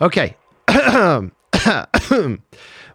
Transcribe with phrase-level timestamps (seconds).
[0.00, 0.36] Okay.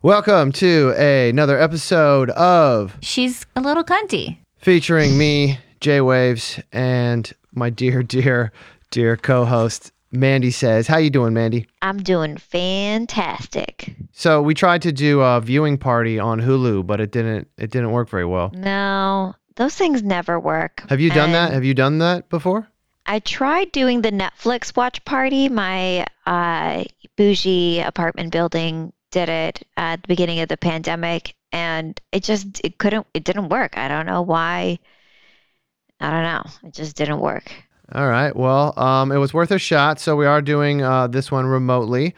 [0.02, 4.38] Welcome to another episode of She's a little cunty.
[4.58, 8.52] featuring me, Jay Waves, and my dear, dear,
[8.92, 10.88] dear co-host Mandy says.
[10.88, 11.68] How you doing, Mandy?
[11.82, 13.96] I'm doing fantastic.
[14.12, 17.48] So we tried to do a viewing party on Hulu, but it didn't.
[17.58, 18.52] It didn't work very well.
[18.54, 20.84] No, those things never work.
[20.90, 21.54] Have you done that?
[21.54, 22.68] Have you done that before?
[23.06, 25.50] I tried doing the Netflix watch party.
[25.50, 26.84] My uh,
[27.18, 32.78] bougie apartment building did it at the beginning of the pandemic, and it just it
[32.78, 33.08] couldn't.
[33.16, 33.78] It didn't work.
[33.78, 34.78] I don't know why.
[36.00, 36.68] I don't know.
[36.70, 37.52] It just didn't work.
[37.94, 38.36] All right.
[38.36, 40.00] Well, um, it was worth a shot.
[40.00, 42.14] So we are doing uh, this one remotely.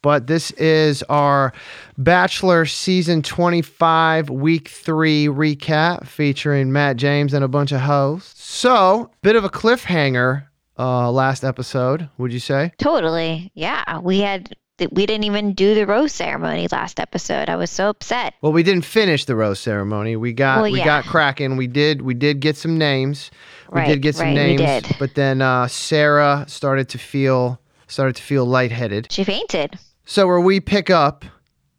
[0.00, 1.52] But this is our
[1.98, 8.40] Bachelor Season 25, Week 3 recap featuring Matt James and a bunch of hosts.
[8.40, 10.44] So, bit of a cliffhanger
[10.78, 12.72] uh, last episode, would you say?
[12.78, 13.50] Totally.
[13.54, 14.54] Yeah, we had.
[14.92, 17.48] We didn't even do the rose ceremony last episode.
[17.48, 18.34] I was so upset.
[18.42, 20.16] Well, we didn't finish the rose ceremony.
[20.16, 20.84] We got Well, we yeah.
[20.84, 21.56] got cracking.
[21.56, 23.30] We did we did get some names.
[23.72, 28.16] We Right, did get some right, names, but then uh, Sarah started to feel started
[28.16, 29.10] to feel lightheaded.
[29.10, 29.78] She fainted.
[30.04, 31.24] So where we pick up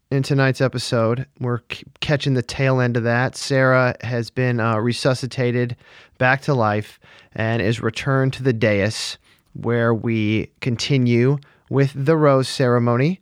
[0.09, 3.35] in tonight's episode, we're c- catching the tail end of that.
[3.35, 5.75] Sarah has been uh, resuscitated
[6.17, 6.99] back to life
[7.33, 9.17] and is returned to the dais,
[9.53, 11.37] where we continue
[11.69, 13.19] with the rose ceremony.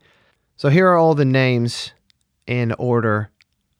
[0.57, 1.91] So here are all the names
[2.47, 3.29] in order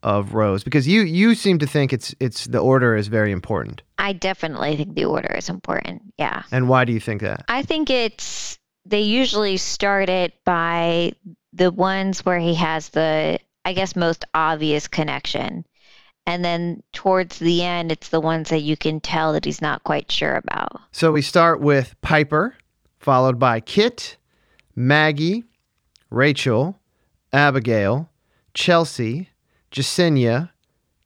[0.04, 3.82] of rose, because you you seem to think it's it's the order is very important.
[3.98, 6.14] I definitely think the order is important.
[6.18, 6.44] Yeah.
[6.52, 7.44] And why do you think that?
[7.48, 11.14] I think it's they usually start it by
[11.54, 15.66] the ones where he has the I guess most obvious connection.
[16.28, 19.84] And then towards the end it's the ones that you can tell that he's not
[19.84, 20.80] quite sure about.
[20.92, 22.56] So we start with Pieper,
[23.00, 24.18] followed by Kit,
[24.76, 25.44] Maggie,
[26.10, 26.80] Rachel,
[27.32, 28.10] Abigail,
[28.54, 29.30] Chelsea,
[29.72, 30.50] Jessenia,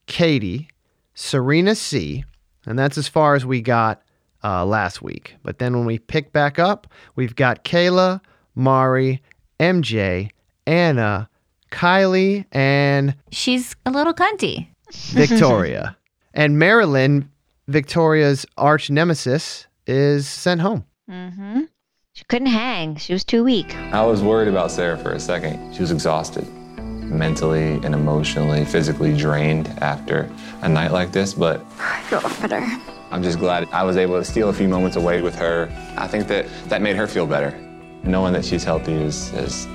[0.06, 0.70] Katie,
[1.14, 2.24] Serena C,
[2.66, 4.02] and that's as far as we got
[4.44, 5.36] uh, last week.
[5.44, 8.22] But then when we pick back up, we've got Kayla,
[8.56, 9.22] Mari,
[9.60, 10.30] MJ,
[10.66, 11.30] Anna,
[11.72, 14.68] Kylee, and She's a little cunty.
[14.94, 15.96] Victoria.
[16.34, 17.28] and Marylynn,
[17.68, 20.86] Victoria's arch nemesis, is sent home.
[21.10, 21.68] Mhm.
[22.14, 22.96] She couldn't hang.
[22.98, 23.76] She was too weak.
[23.94, 25.74] I was worried about Sarah for a second.
[25.74, 26.46] She was exhausted,
[26.78, 30.30] mentally and emotionally, physically drained after
[30.62, 32.66] a night like this, but I feel better.
[33.12, 35.70] I'm just glad I was able to steal a few moments away with her.
[35.98, 37.56] I think that that made her feel better.
[38.04, 39.66] Knowing that she's healthy is, is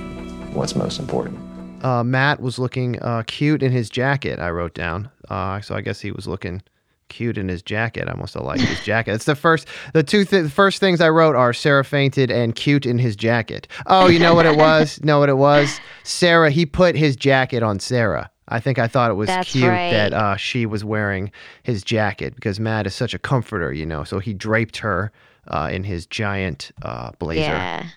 [0.53, 1.37] what's most important.
[1.85, 4.39] Uh, Matt was looking uh, cute in his jacket.
[4.39, 5.11] I wrote down.
[5.29, 6.63] Uh, so I guess he was looking
[7.09, 8.09] cute in his jacket.
[8.09, 9.13] I must have liked his jacket.
[9.13, 9.67] It's the first.
[9.93, 13.15] The two th- the first things I wrote are Sarah fainted and cute in his
[13.15, 13.67] jacket.
[13.85, 14.99] Oh, you know what it was?
[15.03, 15.79] know what it was?
[16.01, 16.49] Sarah.
[16.49, 18.31] He put his jacket on Sarah.
[18.47, 19.91] I think I thought it was That's cute right.
[19.91, 21.31] that uh, she was wearing
[21.61, 24.03] his jacket because Matt is such a comforter, you know.
[24.03, 25.11] So he draped her
[25.47, 27.41] uh, in his giant uh, blazer.
[27.41, 27.89] Yeah.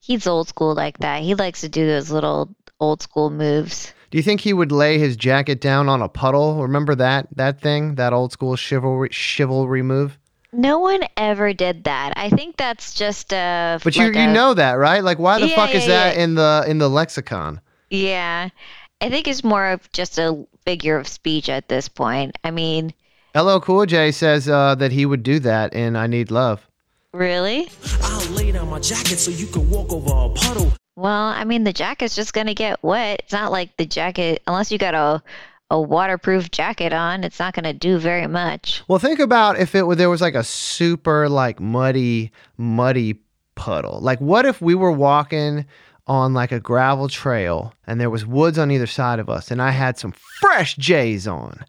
[0.00, 1.22] He's old school like that.
[1.22, 3.92] He likes to do those little old school moves.
[4.10, 6.62] Do you think he would lay his jacket down on a puddle?
[6.62, 10.18] Remember that that thing, that old school chivalry chivalry move?
[10.52, 12.14] No one ever did that.
[12.16, 13.78] I think that's just a.
[13.82, 15.02] But you like you a- know that, right?
[15.02, 17.60] Like why the Yeah, fuck is yeah, that in the in the lexicon?
[17.90, 18.48] Yeah,
[19.00, 22.38] I think it's more of just a figure of speech at this point.
[22.44, 22.94] I mean,
[23.34, 26.66] LL Cool J says uh, that he would do that in I Need Love.
[27.12, 27.68] really?
[28.02, 30.72] I'll lay down my jacket so you can walk over a puddle.
[30.96, 33.20] Well, I mean, the jacket's just gonna get wet.
[33.24, 35.22] It's not like the jacket, unless you got a
[35.70, 38.82] a waterproof jacket on, it's not gonna do very much.
[38.88, 43.20] Well, think about if it there was like a super like muddy muddy
[43.56, 44.00] puddle.
[44.00, 45.66] Like what if we were walking
[46.06, 49.60] on like a gravel trail and there was woods on either side of us and
[49.60, 51.64] I had some fresh J's on.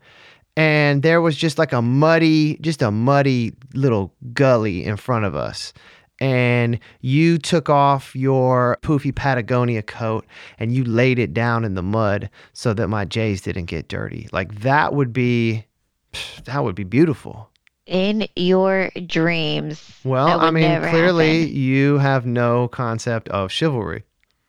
[0.56, 5.36] And there was just like a muddy, just a muddy little gully in front of
[5.36, 5.74] us.
[6.20, 10.26] And you took off your poofy Patagonia coat
[10.58, 14.28] and you laid it down in the mud so that my J's didn't get dirty.
[14.32, 15.66] Like that would be
[16.46, 17.50] that would be beautiful.
[17.86, 19.90] In your dreams.
[20.04, 21.56] Well, I mean, clearly happen.
[21.56, 24.04] you have no concept of chivalry.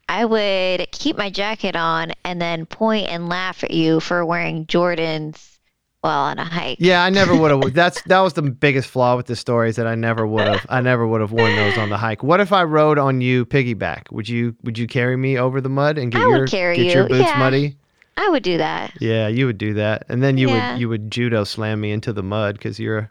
[0.08, 4.66] I would keep my jacket on and then point and laugh at you for wearing
[4.66, 5.47] Jordans
[6.00, 6.78] while on a hike.
[6.80, 7.72] Yeah, I never would have.
[7.74, 10.64] That's that was the biggest flaw with the story is that I never would have.
[10.68, 12.22] I never would have worn those on the hike.
[12.22, 14.10] What if I rode on you piggyback?
[14.12, 17.02] Would you Would you carry me over the mud and get I your get your
[17.04, 17.38] you, boots yeah.
[17.38, 17.76] muddy?
[18.16, 18.92] I would do that.
[19.00, 20.72] Yeah, you would do that, and then you Yeah.
[20.72, 23.06] would you would judo slam me into the mud because you're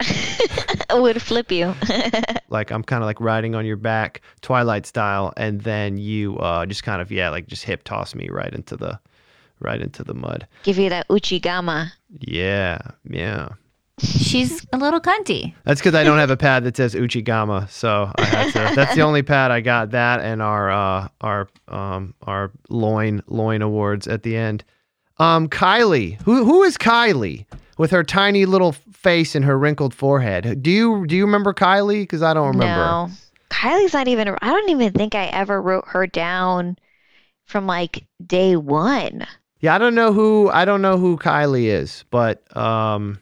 [0.90, 1.74] a would flip you.
[2.50, 6.66] like I'm kind of like riding on your back, Twilight style, and then you uh,
[6.66, 9.00] just kind of yeah, like just hip toss me right into the
[9.60, 10.46] right into the mud.
[10.62, 11.90] Give you that uchigama.
[12.20, 12.78] Yeah,
[13.08, 13.50] yeah.
[14.00, 15.54] She's a little cunty.
[15.64, 18.58] That's because I don't have a pad that says Uchigama, so I had to.
[18.76, 19.90] That's the only pad I got.
[19.90, 24.62] That and our uh, our um, our loin loin awards at the end.
[25.16, 27.44] Um, Kylee, who who is Kylee
[27.76, 30.62] with her tiny little face and her wrinkled forehead?
[30.62, 32.02] Do you do you remember Kylee?
[32.02, 32.84] Because I don't remember.
[32.84, 33.10] No.
[33.50, 36.78] Kylee's not even, I don't even think I ever wrote her down
[37.44, 39.26] from like day one.
[39.60, 43.20] Yeah, I don't know who I don't know who Kylee is, but um,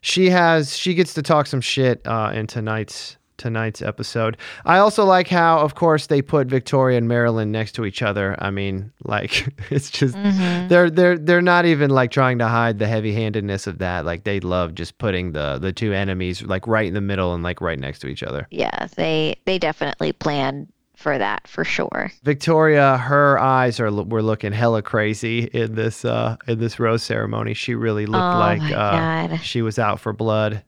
[0.00, 4.36] she has she gets to talk some shit uh, in tonight's tonight's episode.
[4.64, 8.36] I also like how, of course, they put Victoria and Marylynn next to each other.
[8.38, 12.86] I mean, like it's just they're they're they're not even like trying to hide the
[12.86, 14.04] heavy handedness of that.
[14.04, 17.42] Like they love just putting the the two enemies like right in the middle and
[17.42, 18.46] like right next to each other.
[18.50, 22.10] Yeah, they they definitely planned for that for sure.
[22.22, 27.54] Victoria, her eyes are were looking hella crazy in this uh in this rose ceremony.
[27.54, 29.40] She really looked Oh like uh, God.
[29.40, 30.62] she was out for blood.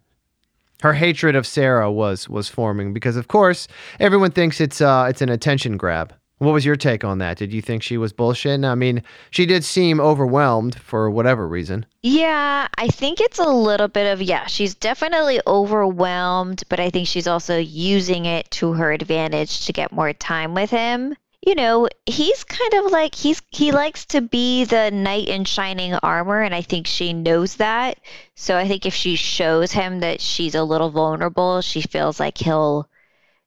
[0.83, 3.67] Her hatred of Sarah was was forming because of course
[3.99, 6.13] everyone thinks it's uh it's an attention grab.
[6.39, 7.39] What was your take on that?
[7.39, 8.71] Did you think she was bullshitting?
[8.71, 11.87] I mean, she did seem overwhelmed for whatever reason.
[12.03, 17.09] Yeah, I think it's a little bit of, yeah, she's definitely overwhelmed, but I think
[17.09, 21.17] she's also using it to her advantage to get more time with him.
[21.41, 25.95] You know, he's kind of like he's he likes to be the knight in shining
[25.95, 27.99] armor and I think she knows that.
[28.35, 32.37] So I think if she shows him that she's a little vulnerable, she feels like
[32.37, 32.91] he'll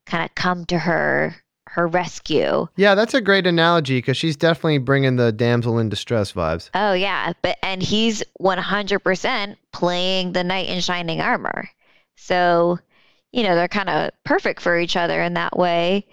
[0.05, 1.35] kind of come to her
[1.73, 2.67] her rescue.
[2.75, 6.69] Yeah, that's a great analogy because she's definitely bringing the damsel in distress vibes.
[6.73, 11.69] Oh yeah, but and he's 100% playing the knight in shining armor.
[12.15, 12.79] So,
[13.31, 16.05] you know, they're kind of perfect for each other in that way.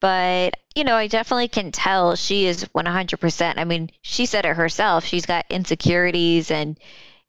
[0.00, 3.54] But, you know, I definitely can tell she is 100%.
[3.56, 5.04] I mean, she said it herself.
[5.04, 6.76] She's got insecurities and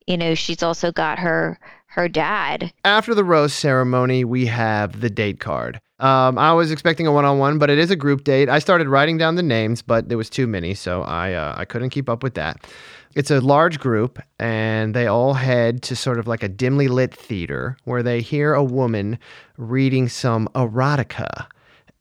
[0.07, 2.73] you know, she's also got her her dad.
[2.83, 5.79] After the rose ceremony, we have the date card.
[6.03, 8.49] Um, I was expecting a one-on-one, but it is a group date.
[8.49, 11.63] I started writing down the names, but there was too many, so I uh, I
[11.63, 12.67] couldn't keep up with that.
[13.15, 17.15] It's a large group, and they all head to sort of like a dimly lit
[17.15, 19.17] theater where they hear a woman
[19.55, 21.47] reading some erotica.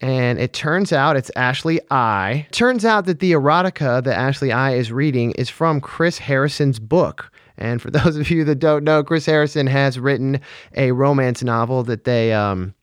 [0.01, 2.49] And it turns out it's Ashley I.
[2.51, 7.31] Turns out that the erotica that Ashley I is reading is from Chris Harrison's book.
[7.57, 10.41] And for those of you that don't know, Chris Harrison has written
[10.75, 12.75] a romance novel that they um,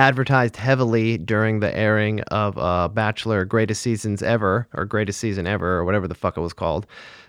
[0.00, 5.76] advertised heavily during the airing of uh, Bachelor Greatest Seasons Ever, or Greatest Season Ever,
[5.76, 6.86] or whatever the fuck it was called.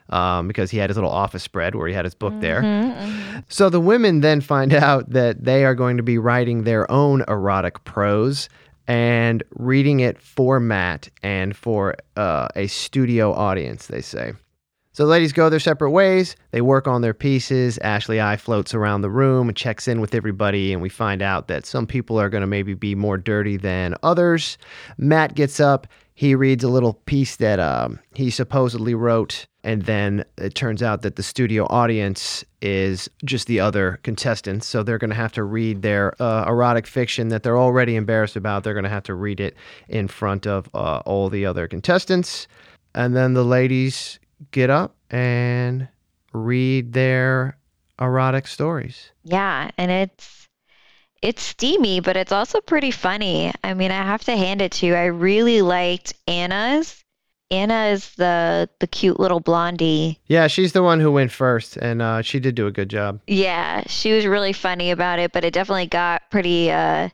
[0.09, 2.61] Um, because he had his little office spread where he had his book there.
[3.47, 7.23] So the women then find out that they are going to be writing their own
[7.29, 8.49] erotic prose
[8.87, 14.33] and reading it for Matt and for uh, a studio audience, they say.
[14.93, 16.35] So the ladies go their separate ways.
[16.51, 17.77] They work on their pieces.
[17.77, 21.47] Ashley I floats around the room and checks in with everybody, and we find out
[21.47, 24.57] that some people are going to maybe be more dirty than others.
[24.97, 25.87] Matt gets up.
[26.13, 31.03] He reads a little piece that um, he supposedly wrote, and then it turns out
[31.03, 34.67] that the studio audience is just the other contestants.
[34.67, 38.35] So they're going to have to read their uh, erotic fiction that they're already embarrassed
[38.35, 38.65] about.
[38.65, 39.55] They're going to have to read it
[39.87, 42.45] in front of uh, all the other contestants.
[42.93, 44.19] And then the ladies
[44.51, 45.87] get up and
[46.33, 47.57] read their
[47.99, 49.11] erotic stories.
[49.23, 50.47] Yeah, and it's
[51.21, 53.53] it's steamy, but it's also pretty funny.
[53.63, 54.95] I mean, I have to hand it to you.
[54.95, 56.97] I really liked Anna's.
[57.51, 60.19] Anna is the the cute little blondie.
[60.25, 63.19] Yeah, she's the one who went first, and uh, she did do a good job.
[63.27, 67.09] Yeah, she was really funny about it, but it definitely got pretty uh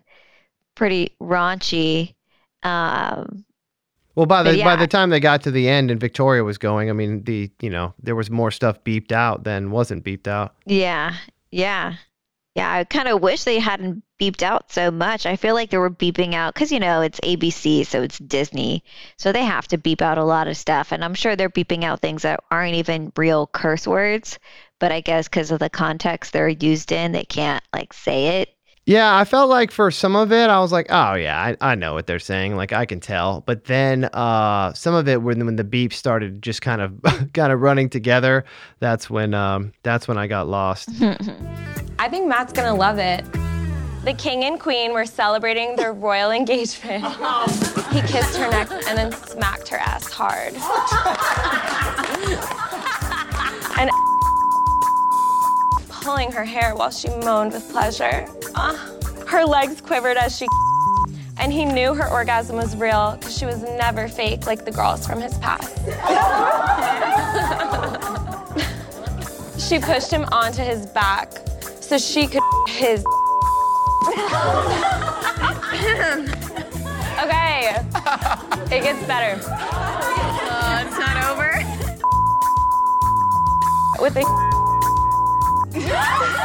[0.75, 2.13] pretty raunchy.
[2.63, 3.45] Um
[4.17, 6.57] Well, by the But by the time they got to the end and Victoria was
[6.57, 10.27] going, I mean, the you know there was more stuff beeped out than wasn't beeped
[10.27, 10.55] out.
[10.65, 11.13] yeah.
[11.51, 11.93] Yeah.
[12.55, 15.27] Yeah, I kind of wish they hadn't beeped out so much.
[15.27, 18.83] I feel like they were beeping out because, you know, it's ABC, so it's Disney.
[19.17, 20.91] So they have to beep out a lot of stuff.
[20.91, 24.39] And I'm sure they're beeping out things that aren't even real curse words.
[24.79, 28.56] But I guess because of the context they're used in, they can't, like, say it.
[28.87, 31.75] Yeah, I felt like for some of it, I was like, oh yeah, I, I
[31.75, 33.41] know what they're saying, like I can tell.
[33.41, 36.93] But then uh, some of it, when when the beeps started just kind of
[37.33, 38.45] kind of running together,
[38.79, 40.87] that's when um, that's when I got lost.
[41.99, 43.25] I think Matt's gonna love it.
[44.05, 47.03] The king and queen were celebrating their royal engagement.
[47.87, 50.53] He kissed her neck and then smacked her ass hard.
[56.07, 58.25] Pulling her hair while she moaned with pleasure.
[58.55, 58.95] Ah,
[59.27, 60.47] her legs quivered as she
[61.37, 65.05] and he knew her orgasm was real because she was never fake like the girls
[65.05, 65.75] from his past.
[69.69, 71.33] she pushed him onto his back
[71.81, 73.03] so she could his.
[77.19, 77.75] okay,
[78.71, 79.41] it gets better.
[79.45, 81.51] Uh, it's not over.
[84.01, 84.66] With a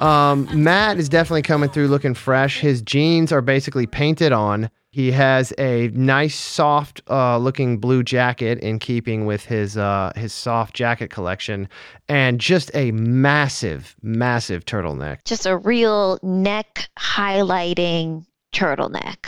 [0.00, 2.58] Um, Matt is definitely coming through looking fresh.
[2.58, 4.70] His jeans are basically painted on.
[4.92, 10.32] He has a nice, soft uh, looking blue jacket in keeping with his uh, his
[10.32, 11.68] soft jacket collection,
[12.08, 15.24] and just a massive, massive turtleneck.
[15.24, 19.26] Just a real neck highlighting turtleneck.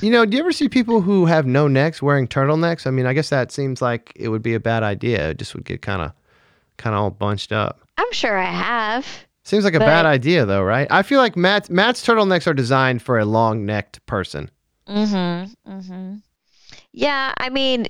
[0.00, 2.86] You know, do you ever see people who have no necks wearing turtlenecks?
[2.86, 5.30] I mean, I guess that seems like it would be a bad idea.
[5.30, 6.12] It just would get kind of,
[6.76, 7.80] kind of all bunched up.
[7.96, 9.06] I'm sure I have.
[9.44, 10.86] Seems like a But- bad idea, though, right?
[10.90, 14.50] I feel like Matt's Matt's turtlenecks are designed for a long necked person.
[14.88, 15.70] Mm-hmm.
[15.72, 16.14] Mm-hmm.
[16.92, 17.86] Yeah, I mean,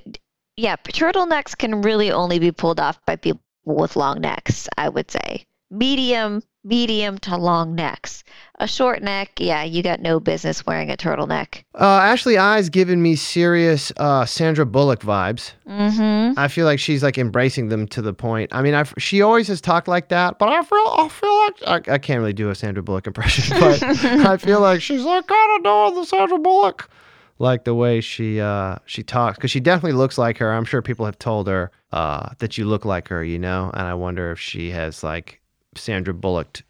[0.57, 5.09] yeah, turtlenecks can really only be pulled off by people with long necks, I would
[5.11, 5.45] say.
[5.71, 8.23] Medium, medium to long necks.
[8.59, 11.63] A short neck, yeah, you got no business wearing a turtleneck.
[11.79, 15.51] Uh, Ashley I's giving me serious uh, Sandra Bullock vibes.
[15.67, 16.37] Mm-hmm.
[16.39, 18.53] I feel like she's like embracing them to the point.
[18.53, 21.87] I mean, I've, she always has talked like that, but I feel I feel like
[21.89, 25.27] I, I can't really do a Sandra Bullock impression, but I feel like she's like
[25.27, 26.89] kind of doing the Sandra Bullock,
[27.37, 30.51] like the way she uh, she talks because she definitely looks like her.
[30.51, 33.85] I'm sure people have told her uh, that you look like her, you know, and
[33.85, 35.41] I wonder if she has like
[35.77, 36.63] Sandra Bullocked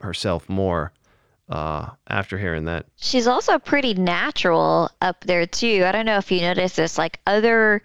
[0.00, 0.92] herself more
[1.48, 2.86] uh, after hearing that.
[2.96, 5.84] She's also pretty natural up there too.
[5.86, 7.82] I don't know if you noticed this, like other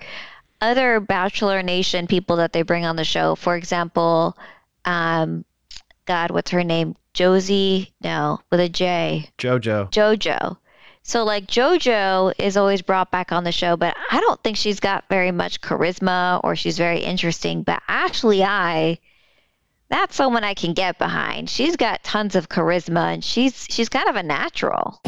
[0.61, 3.35] other Bachelor Nation people that they bring on the show.
[3.35, 4.37] For example,
[4.85, 5.43] um,
[6.05, 6.95] God, what's her name?
[7.13, 7.93] Josie?
[8.01, 9.29] No, with a J.
[9.37, 9.91] JoJo.
[9.91, 10.57] JoJo.
[11.03, 14.79] So like JoJo is always brought back on the show, but I don't think she's
[14.79, 17.63] got very much charisma or she's very interesting.
[17.63, 18.99] But actually, I
[19.93, 21.51] that's someone I can get behind.
[21.51, 24.99] She's got tons of charisma and she's she's kind of a natural.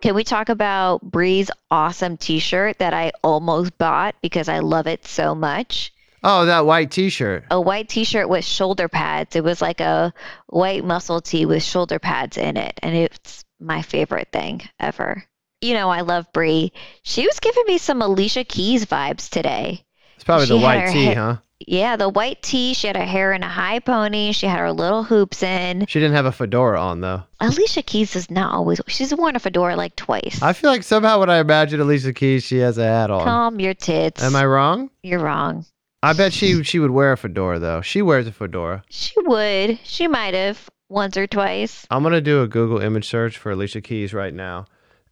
[0.00, 5.06] Can we talk about Bri's awesome t-shirt that I almost bought because I love it
[5.06, 5.92] so much?
[6.24, 7.44] Oh, that white T-shirt.
[7.50, 9.36] a white t-shirt with shoulder pads.
[9.36, 10.14] It was like a
[10.46, 15.24] white muscle tee with shoulder pads in it, and it's my favorite thing ever.
[15.60, 16.72] You know, I love Bri.
[17.02, 19.84] She was giving me some Alicia Keys vibes today.
[20.14, 21.36] It's probably the She had white tee, huh?
[21.68, 22.74] Yeah, the white tee.
[22.74, 24.32] She had her hair in a high pony.
[24.32, 25.86] She had her little hoops in.
[25.86, 27.22] She didn't have a fedora on though.
[27.40, 28.80] Alicia Keys is not always.
[28.88, 30.40] She's worn a fedora like twice.
[30.42, 33.24] I feel like somehow when I imagine Alicia Keys, she has a hat on.
[33.24, 34.22] Calm your tits.
[34.22, 34.90] Am I wrong?
[35.02, 35.66] You're wrong.
[36.02, 37.80] I bet she she would wear a fedora though.
[37.80, 38.82] She wears a fedora.
[38.90, 39.78] She would.
[39.84, 41.86] She might have once or twice.
[41.90, 44.66] I'm gonna do a Google image search for Alicia Keys right now,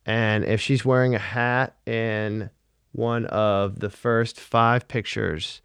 [0.04, 2.50] and if she's wearing a hat in
[2.92, 5.62] one of the first five pictures,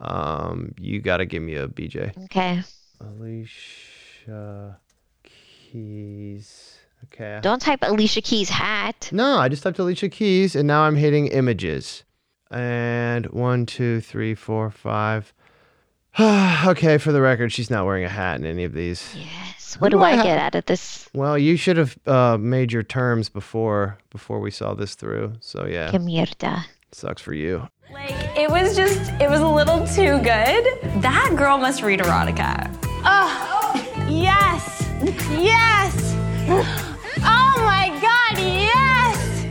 [0.00, 2.16] um, you gotta give me a BJ.
[2.24, 2.62] Okay.
[3.00, 4.78] Alicia
[5.22, 6.78] Keys.
[7.04, 7.38] Okay.
[7.42, 9.08] Don't type Alicia Keys hat.
[9.12, 12.04] No, I just typed Alicia Keys and now I'm hitting images.
[12.50, 15.32] And one, two, three, four, five.
[16.20, 19.14] okay, for the record, she's not wearing a hat in any of these.
[19.14, 19.74] Yes.
[19.78, 21.08] What do do I I get out of this?
[21.12, 25.34] Well, you should have uh, made your terms before before we saw this through.
[25.40, 26.64] So yeah, Que mierda.
[26.92, 27.68] sucks for you.
[27.92, 31.02] Like, it was just, it was a little too good.
[31.02, 32.76] That girl must read erotica.
[33.04, 34.84] Oh, yes,
[35.30, 36.14] yes.
[36.48, 39.46] Oh my God, yes.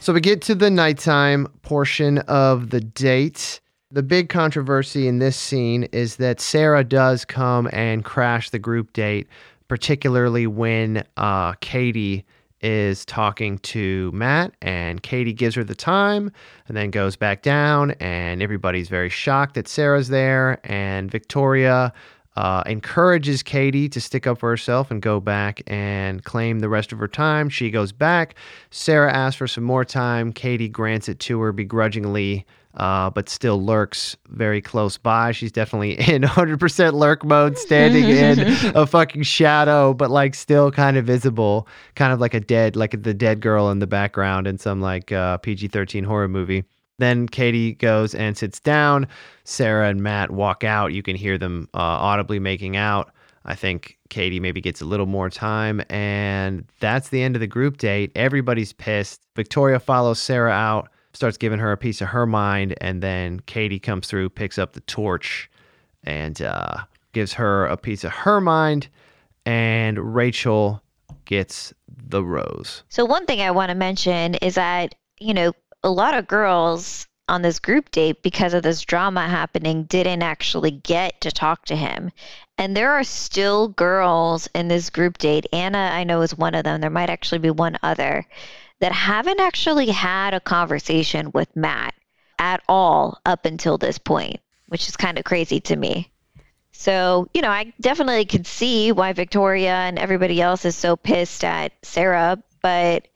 [0.00, 3.60] So we get to the nighttime portion of the date.
[3.92, 8.92] The big controversy in this scene is that Sarah does come and crash the group
[8.94, 9.28] date,
[9.68, 12.24] particularly when uh, Katie
[12.62, 16.32] is talking to Matt, and Katie gives her the time
[16.68, 21.92] and then goes back down, and everybody's very shocked that Sarah's there, and Victoria
[22.36, 26.92] uh, encourages Katie to stick up for herself and go back and claim the rest
[26.92, 27.48] of her time.
[27.48, 28.34] She goes back.
[28.70, 30.32] Sarah asks for some more time.
[30.32, 32.46] Katie grants it to her begrudgingly,
[32.76, 35.32] uh, but still lurks very close by.
[35.32, 38.40] She's definitely in 100% lurk mode, standing in
[38.74, 43.02] a fucking shadow, but like still kind of visible, kind of like a dead, like
[43.02, 46.64] the dead girl in the background in some like uh, PG 13 horror movie.
[46.98, 49.06] Then Katie goes and sits down.
[49.44, 50.92] Sarah and Matt walk out.
[50.92, 53.10] You can hear them uh, audibly making out.
[53.44, 57.46] I think Katie maybe gets a little more time, and that's the end of the
[57.46, 58.10] group date.
[58.16, 59.22] Everybody's pissed.
[59.36, 63.80] Victoria follows Sarah out, starts giving her a piece of her mind, and then Katie
[63.80, 65.50] comes through, picks up the torch,
[66.04, 68.88] and uh, gives her a piece of her mind,
[69.44, 70.82] and Rachel
[71.24, 72.84] gets the rose.
[72.88, 77.06] So one thing I want to mention is that, you know, a lot of girls
[77.28, 81.74] on this group date because of this drama happening didn't actually get to talk to
[81.74, 82.12] him.
[82.58, 85.46] And there are still girls in this group date.
[85.52, 86.80] Anna, I know, is one of them.
[86.80, 88.24] There might actually be one other
[88.80, 91.94] that haven't actually had a conversation with Matt
[92.38, 96.10] at all up until this point, which is kind of crazy to me.
[96.72, 101.42] So, you know, I definitely could see why Victoria and everybody else is so pissed
[101.42, 103.08] at Sarah, but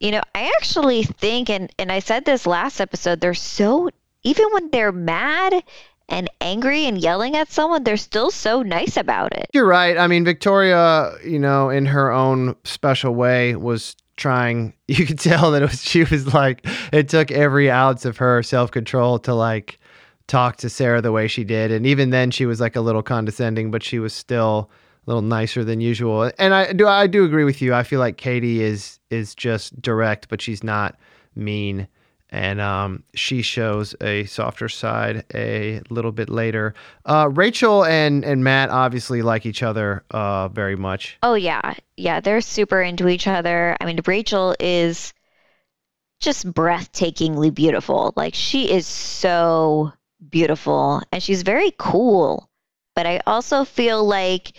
[0.00, 3.90] you know, I actually think and and I said this last episode, they're so
[4.22, 5.62] even when they're mad
[6.08, 9.46] and angry and yelling at someone, they're still so nice about it.
[9.52, 9.98] You're right.
[9.98, 14.74] I mean, Victoria, you know, in her own special way, was trying.
[14.88, 15.84] You could tell that it was.
[15.84, 19.78] She was like, it took every ounce of her self control to like
[20.26, 23.02] talk to Sarah the way she did, and even then, she was like a little
[23.02, 24.70] condescending, but she was still
[25.06, 26.30] a little nicer than usual.
[26.38, 27.74] And I do, I do agree with you.
[27.74, 30.96] I feel like Katie is is just direct, but she's not
[31.34, 31.86] mean
[32.30, 36.74] and um, she shows a softer side a little bit later.
[37.04, 41.18] Uh, Rachel and and Matt obviously like each other uh, very much.
[41.22, 43.76] Oh yeah, yeah, they're super into each other.
[43.80, 45.14] I mean, Rachel is
[46.20, 48.12] just breathtakingly beautiful.
[48.16, 49.92] Like she is so
[50.28, 52.50] beautiful, and she's very cool.
[52.94, 54.52] But I also feel like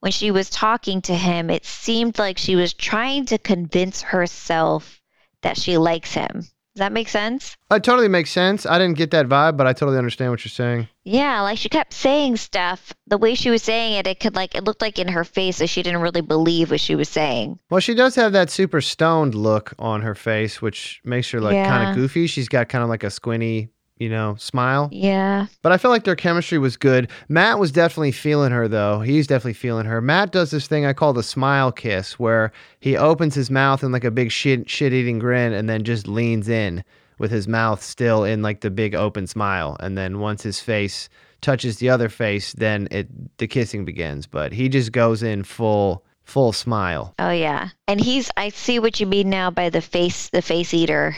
[0.00, 5.00] when she was talking to him, it seemed like she was trying to convince herself
[5.42, 6.48] that she likes him.
[6.74, 7.58] Does that make sense?
[7.70, 8.64] It totally makes sense.
[8.64, 10.88] I didn't get that vibe, but I totally understand what you're saying.
[11.04, 12.94] Yeah, like she kept saying stuff.
[13.06, 15.58] The way she was saying it, it could like it looked like in her face
[15.58, 17.58] that she didn't really believe what she was saying.
[17.68, 21.62] Well, she does have that super stoned look on her face, which makes her like
[21.66, 22.26] kind of goofy.
[22.26, 24.88] She's got kind of like a squinty, you know, smile.
[24.90, 25.46] Yeah.
[25.62, 27.08] But I felt like their chemistry was good.
[27.28, 29.00] Matt was definitely feeling her, though.
[29.00, 30.00] He's definitely feeling her.
[30.00, 33.92] Matt does this thing I call the smile kiss, where he opens his mouth in
[33.92, 36.82] like a big shit shit eating grin, and then just leans in
[37.18, 39.76] with his mouth still in like the big open smile.
[39.78, 41.08] And then once his face
[41.40, 44.26] touches the other face, then it the kissing begins.
[44.26, 47.14] But he just goes in full full smile.
[47.18, 47.68] Oh yeah.
[47.86, 51.16] And he's I see what you mean now by the face the face eater.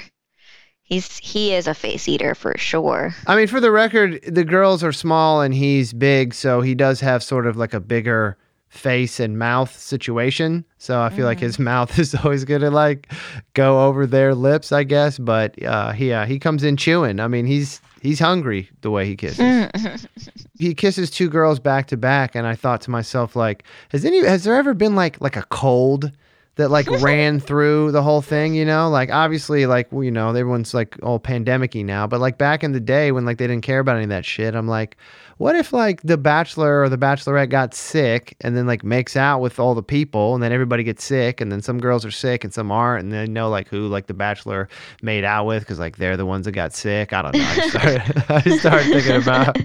[0.85, 3.14] He's he is a face eater for sure.
[3.27, 7.01] I mean, for the record, the girls are small and he's big, so he does
[7.01, 8.37] have sort of like a bigger
[8.68, 10.64] face and mouth situation.
[10.79, 13.11] So I feel like his mouth is always gonna like
[13.55, 15.18] go over their lips, I guess.
[15.18, 17.18] But uh, he uh, he comes in chewing.
[17.18, 20.07] I mean, he's he's hungry the way he kisses.
[20.59, 24.23] he kisses two girls back to back, and I thought to myself, like, has any
[24.25, 26.12] has there ever been like like a cold?
[26.56, 28.88] That like ran through the whole thing, you know?
[28.88, 32.80] Like obviously like you know, everyone's like all pandemic-y now, but like back in the
[32.80, 34.96] day when like they didn't care about any of that shit, I'm like,
[35.38, 39.40] what if like the bachelor or the bachelorette got sick and then like makes out
[39.40, 42.44] with all the people and then everybody gets sick and then some girls are sick
[42.44, 44.68] and some aren't and then know like who like the bachelor
[45.03, 47.12] made out with because like they're the ones that got sick.
[47.12, 47.44] I don't know.
[47.44, 49.57] I started, I started thinking about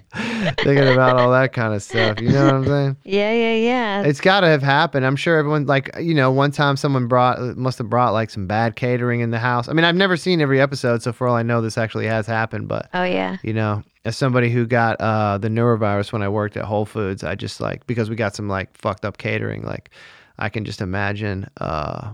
[0.64, 2.20] thinking about all that kind of stuff.
[2.20, 2.98] You know what I'm saying?
[3.10, 4.04] Yeah, yeah, yeah.
[4.04, 5.06] It's got to have happened.
[5.06, 8.46] I'm sure everyone, like, you know, one time someone brought, must have brought like some
[8.46, 9.68] bad catering in the house.
[9.68, 12.28] I mean, I've never seen every episode, so for all I know, this actually has
[12.28, 12.68] happened.
[12.68, 13.38] But, oh yeah.
[13.42, 17.24] you know, as somebody who got uh, the norovirus when I worked at Whole Foods,
[17.24, 19.92] I just like, because we got some like fucked up catering, like,
[20.40, 21.48] I can just imagine.
[21.62, 22.14] Uh,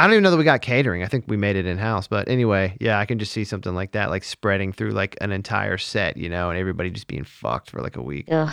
[0.00, 1.04] I don't even know that we got catering.
[1.04, 2.08] I think we made it in house.
[2.08, 5.30] But anyway, yeah, I can just see something like that, like spreading through like an
[5.30, 8.26] entire set, you know, and everybody just being fucked for like a week.
[8.30, 8.52] Ugh,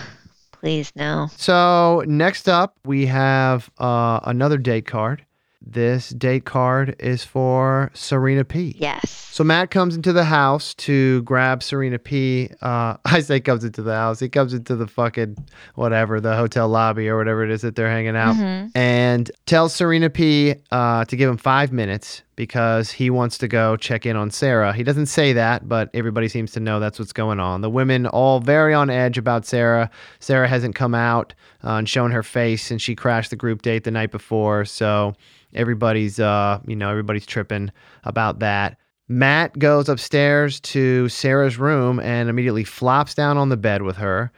[0.51, 1.27] please no.
[1.37, 5.25] So next up, we have uh, another date card.
[5.65, 8.75] This date card is for Serena P.
[8.77, 9.09] Yes.
[9.09, 12.49] So Matt comes into the house to grab Serena P.
[12.61, 14.19] Uh, I say comes into the house.
[14.19, 15.37] He comes into the fucking
[15.73, 18.35] whatever, the hotel lobby or whatever it is that they're hanging out,
[18.75, 20.55] and tells Serena P.
[20.71, 24.73] Uh, to give him five minutes because he wants to go check in on Sarah.
[24.73, 27.61] He doesn't say that, but everybody seems to know that's what's going on.
[27.61, 29.89] The women all very on edge about Sarah.
[30.19, 33.83] Sarah hasn't come out uh, and shown her face since she crashed the group date
[33.83, 35.13] the night before, so
[35.53, 37.71] everybody's uh, you know, everybody's tripping
[38.03, 38.77] about that.
[39.07, 44.31] Matt goes upstairs to Sarah's room and immediately flops down on the bed with her.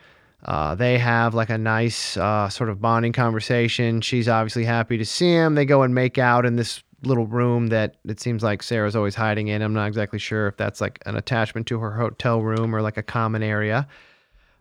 [0.44, 4.02] Uh, they have like a nice uh, sort of bonding conversation.
[4.02, 5.56] She's obviously happy to see him.
[5.56, 9.16] They go and make out in this little room that it seems like Sarah's always
[9.16, 9.62] hiding in.
[9.62, 12.98] I'm not exactly sure if that's like an attachment to her hotel room or like
[12.98, 13.88] a common area.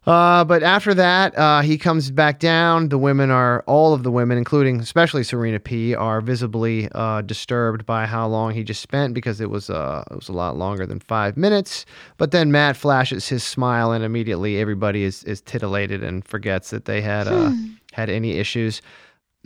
[0.07, 2.91] Uh, but after that, uh, he comes back down.
[2.91, 7.85] The women are, all of the women, including especially Serena P, are visibly uh, disturbed
[7.87, 10.87] by how long he just spent because it was, uh, it was a lot longer
[10.87, 11.85] than five minutes.
[12.19, 16.85] But then Matt flashes his smile, and immediately everybody is, is titillated and forgets that
[16.85, 17.51] they had uh,
[17.93, 18.83] had any issues.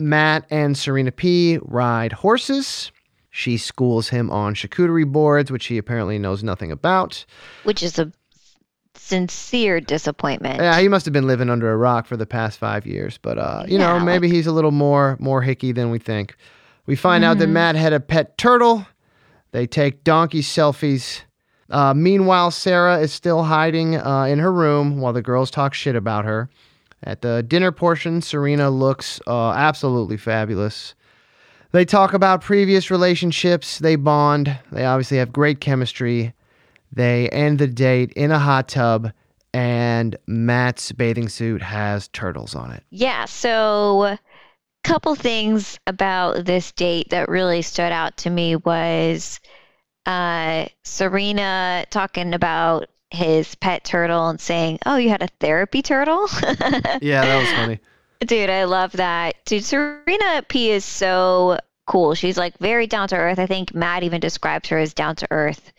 [0.01, 2.91] Matt and Serena P ride horses.
[3.29, 7.23] She schools him on charcuterie boards, which he apparently knows nothing about.
[7.63, 8.11] which is a
[8.95, 10.59] sincere disappointment.
[10.59, 13.37] Yeah, he must have been living under a rock for the past five years, but
[13.37, 16.35] uh, you know, Yeah, maybe he's a little more more hicky than we think.
[16.85, 17.53] We find out that Mm-hmm.
[17.53, 18.85] Matt had a pet turtle.
[19.51, 21.21] They take donkey selfies.
[21.69, 25.95] Uh, meanwhile, Sarah is still hiding uh, in her room while the girls talk shit
[25.95, 26.49] about her.
[27.03, 30.93] At the dinner portion, Serena looks uh, absolutely fabulous.
[31.71, 33.79] They talk about previous relationships.
[33.79, 34.57] They bond.
[34.71, 36.33] They obviously have great chemistry.
[36.91, 39.13] They end the date in a hot tub,
[39.53, 42.83] and Matt's bathing suit has turtles on it.
[42.89, 44.17] Yeah, so
[44.83, 49.39] couple things about this date that really stood out to me was
[50.05, 56.27] uh, Serena talking about his pet turtle and saying, "Oh, you had a therapy turtle."
[57.01, 57.79] Yeah, that was funny.
[58.21, 59.35] Dude, I love that.
[59.45, 62.13] Dude, Serena P is so cool.
[62.13, 63.39] She's like very down to earth.
[63.39, 65.73] I think Matt even described her as down to earth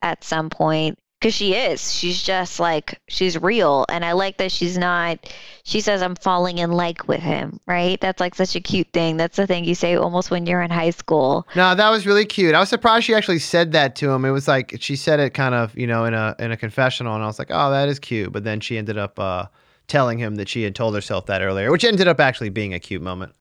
[0.00, 1.94] at some point because she is.
[1.94, 5.32] She's just like she's real, and I like that she's not.
[5.62, 8.00] She says, "I'm falling in like with him." Right?
[8.00, 9.18] That's like such a cute thing.
[9.18, 11.46] That's the thing you say almost when you're in high school.
[11.54, 12.56] No, that was really cute.
[12.56, 14.24] I was surprised she actually said that to him.
[14.24, 17.14] It was like she said it kind of, you know, in a in a confessional,
[17.14, 18.32] and I was like, oh, that is cute.
[18.32, 19.46] But then she ended up uh,
[19.86, 22.80] telling him that she had told herself that earlier, which ended up actually being a
[22.80, 23.32] cute moment.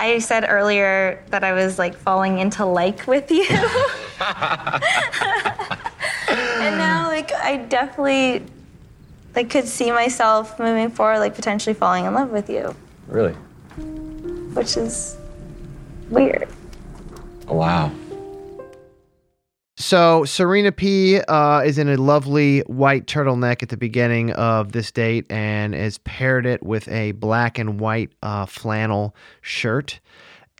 [0.00, 3.46] I said earlier that I was like falling into like with you.
[7.42, 8.42] and now like I definitely
[9.34, 12.74] like could see myself moving forward like potentially falling in love with you,
[13.06, 13.32] Really?
[14.54, 15.16] which is
[16.10, 16.48] weird.
[17.48, 17.90] Oh, wow.
[19.76, 24.92] So Serena P uh, is in a lovely white turtleneck at the beginning of this
[24.92, 29.98] date and has paired it with a black and white uh, flannel shirt.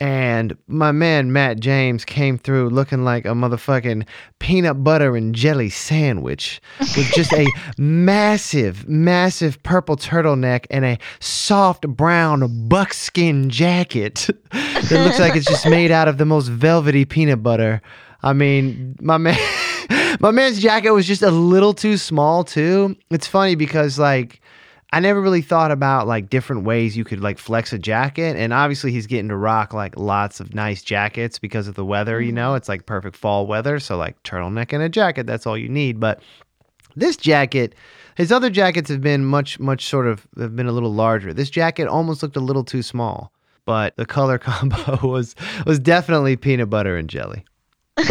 [0.02, 4.04] And my man Matt James came through looking like a motherfucking
[4.40, 7.46] peanut butter and jelly sandwich with just a
[7.78, 15.68] massive, massive purple turtleneck and a soft brown buckskin jacket that looks like it's just
[15.68, 17.80] made out of the most velvety peanut butter.
[18.24, 19.38] I mean, my man,
[20.18, 22.96] my man's jacket was just a little too small too.
[23.12, 24.41] It's funny because like
[24.94, 28.52] I never really thought about like different ways you could like flex a jacket, and
[28.52, 32.20] obviously he's getting to rock like lots of nice jackets because of the weather.
[32.20, 32.36] You mm-hmm.
[32.36, 35.70] know, it's like perfect fall weather, so like turtleneck and a jacket, that's all you
[35.70, 35.98] need.
[35.98, 36.22] But
[36.94, 37.74] this jacket,
[38.16, 41.32] his other jackets have been much, much sort of have been a little larger.
[41.32, 43.32] This jacket almost looked a little too small,
[43.64, 47.44] but the color combo was was definitely peanut butter and jelly.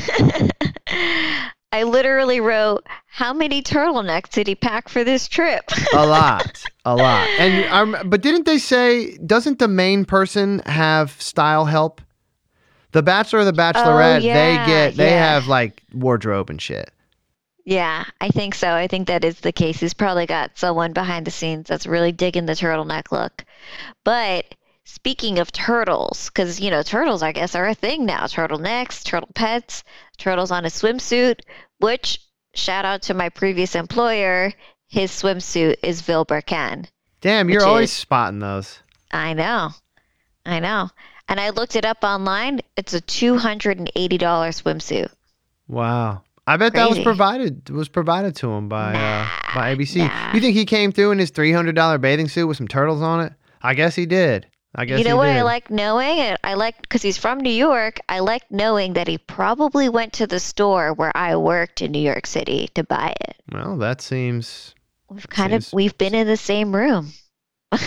[1.73, 5.63] I literally wrote, "How many turtlenecks did he pack for this trip?"
[5.93, 7.27] a lot, a lot.
[7.39, 12.01] And um, but didn't they say doesn't the main person have style help?
[12.91, 15.33] The Bachelor or the Bachelorette, Oh, yeah, they get they yeah.
[15.33, 16.91] have like wardrobe and shit.
[17.63, 18.69] Yeah, I think so.
[18.71, 19.79] I think that is the case.
[19.79, 23.45] He's probably got someone behind the scenes that's really digging the turtleneck look.
[24.03, 29.03] But speaking of turtles, because, you know, turtles, I guess, are a thing now turtlenecks,
[29.03, 29.83] turtle pets,
[30.17, 31.41] turtles on a swimsuit,
[31.79, 32.19] which,
[32.55, 34.51] shout out to my previous employer,
[34.91, 36.85] his swimsuit is Vilebrequin.
[37.21, 38.79] Damn, you're always is- spotting those.
[39.09, 39.69] I know.
[40.45, 40.89] I know.
[41.29, 42.59] And I looked it up online.
[42.75, 45.09] It's a $280 swimsuit.
[45.69, 46.23] Wow.
[46.45, 49.97] I bet that was provided was provided to him by uh, by ABC.
[49.99, 50.33] nah.
[50.33, 53.01] You think he came through in his three hundred dollar bathing suit with some turtles
[53.01, 53.31] on it?
[53.61, 54.47] I guess he did.
[54.73, 55.37] I guess you know what did.
[55.37, 56.35] I like knowing?
[56.43, 57.99] I like because he's from New York.
[58.09, 61.99] I like knowing that he probably went to the store where I worked in New
[62.01, 63.35] York City to buy it.
[63.51, 64.73] Well, that seems
[65.11, 67.11] We've kind Seems- of we've been in the same room.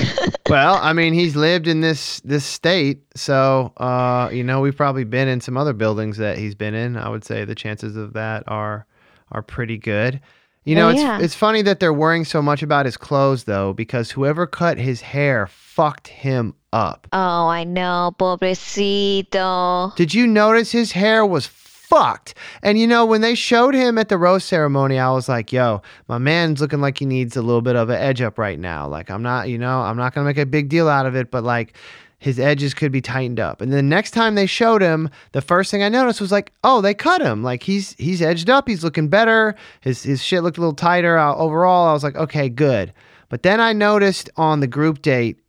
[0.48, 0.76] well.
[0.80, 5.28] I mean, he's lived in this this state, so uh, you know we've probably been
[5.28, 6.96] in some other buildings that he's been in.
[6.96, 8.86] I would say the chances of that are
[9.32, 10.20] are pretty good.
[10.64, 13.74] You know, Well, it's it's funny that they're worrying so much about his clothes though,
[13.74, 17.06] because whoever cut his hair fucked him up.
[17.12, 19.94] Oh, I know, pobrecito.
[19.96, 21.46] Did you notice his hair was
[21.88, 22.34] fucked?
[22.62, 25.82] And you know, when they showed him at the rose ceremony, I was like, yo,
[26.08, 28.88] my man's looking like he needs a little bit of an edge up right now.
[28.88, 31.14] Like, I'm not, you know, I'm not going to make a big deal out of
[31.14, 31.76] it, but like,
[32.18, 33.60] his edges could be tightened up.
[33.60, 36.80] And then next time they showed him, the first thing I noticed was like, oh,
[36.80, 37.42] they cut him.
[37.42, 38.66] Like he's he's edged up.
[38.66, 39.54] He's looking better.
[39.82, 41.18] His his shit looked a little tighter.
[41.18, 42.94] Uh, overall, I was like, okay, good.
[43.28, 45.40] But But then I noticed on the group date,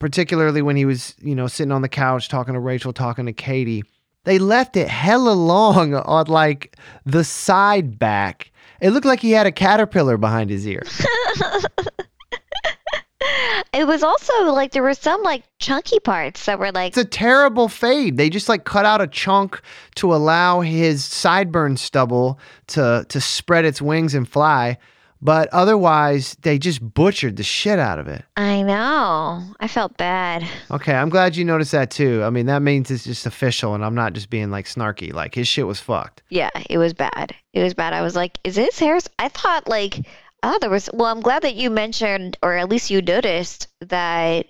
[0.00, 3.32] particularly when he was, you know, sitting on the couch talking to Rachel, talking to
[3.32, 3.84] Katie,
[4.28, 8.52] they left it hella long on like the side back.
[8.80, 10.82] It looked like he had a caterpillar behind his ear.
[13.72, 17.04] It was also like there were some like chunky parts that were like It's a
[17.04, 18.16] terrible fade.
[18.16, 19.60] They just like cut out a chunk
[19.96, 22.38] to allow his sideburn stubble
[22.68, 24.78] to to spread its wings and fly.
[25.20, 28.24] But otherwise, they just butchered the shit out of it.
[28.36, 29.42] I know.
[29.58, 30.46] I felt bad.
[30.70, 32.22] Okay, I'm glad you noticed that too.
[32.22, 35.12] I mean, that means it's just official and I'm not just being like snarky.
[35.12, 36.22] Like his shit was fucked.
[36.28, 37.34] Yeah, it was bad.
[37.52, 37.92] It was bad.
[37.92, 39.08] I was like, is this Harris?
[39.18, 40.06] I thought like,
[40.42, 40.88] oh, there was.
[40.92, 44.46] Well, I'm glad that you mentioned, or at least you noticed that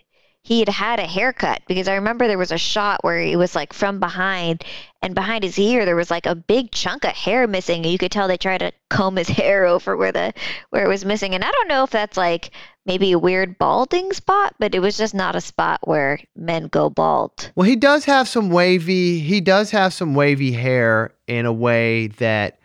[0.48, 3.54] he had had a haircut because I remember there was a shot where it was
[3.54, 4.64] like from behind,
[5.02, 7.98] and behind his ear there was like a big chunk of hair missing, and you
[7.98, 10.32] could tell they tried to comb his hair over where the
[10.70, 11.34] where it was missing.
[11.34, 12.52] And I don't know if that's like
[12.86, 16.88] maybe a weird balding spot, but it was just not a spot where men go
[16.88, 17.52] bald.
[17.54, 19.18] Well, he does have some wavy.
[19.18, 22.58] He does have some wavy hair in a way that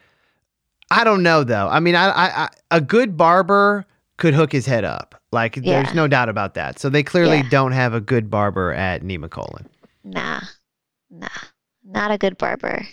[0.89, 1.67] I don't know though.
[1.67, 5.21] I mean, I, I, I a good barber could hook his head up.
[5.33, 5.81] Like Yeah.
[5.81, 6.79] there's no doubt about that.
[6.79, 7.49] So they clearly Yeah.
[7.49, 9.65] don't have a good barber at Nemacolin.
[10.05, 10.39] Nah,
[11.09, 11.27] nah,
[11.85, 12.85] not a good barber.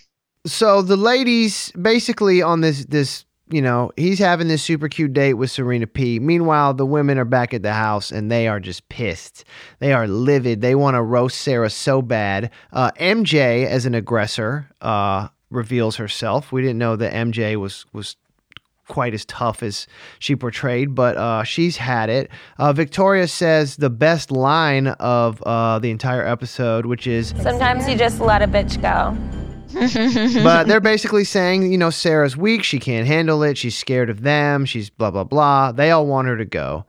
[0.46, 5.35] So the ladies basically on this this you know he's having this super cute date
[5.35, 6.18] with Serena P.
[6.20, 9.44] Meanwhile, the women are back at the house and they are just pissed.
[9.81, 10.61] They are livid.
[10.61, 12.50] They want to roast Sarah so bad.
[12.72, 16.53] Uh, MJ as an aggressor uh, reveals herself.
[16.53, 18.14] We didn't know that MJ was was
[18.90, 19.87] quite as tough as
[20.18, 22.31] she portrayed, but uh, she's had it.
[22.59, 27.96] Uh, Victoria says the best line of uh, the entire episode, which is Sometimes you
[27.96, 29.16] just let a bitch go.
[30.42, 32.64] but they're basically saying, you know, Sarah's weak.
[32.64, 33.57] She can't handle it.
[33.57, 34.64] She's scared of them.
[34.64, 35.70] She's blah, blah, blah.
[35.72, 36.85] They all want her to go.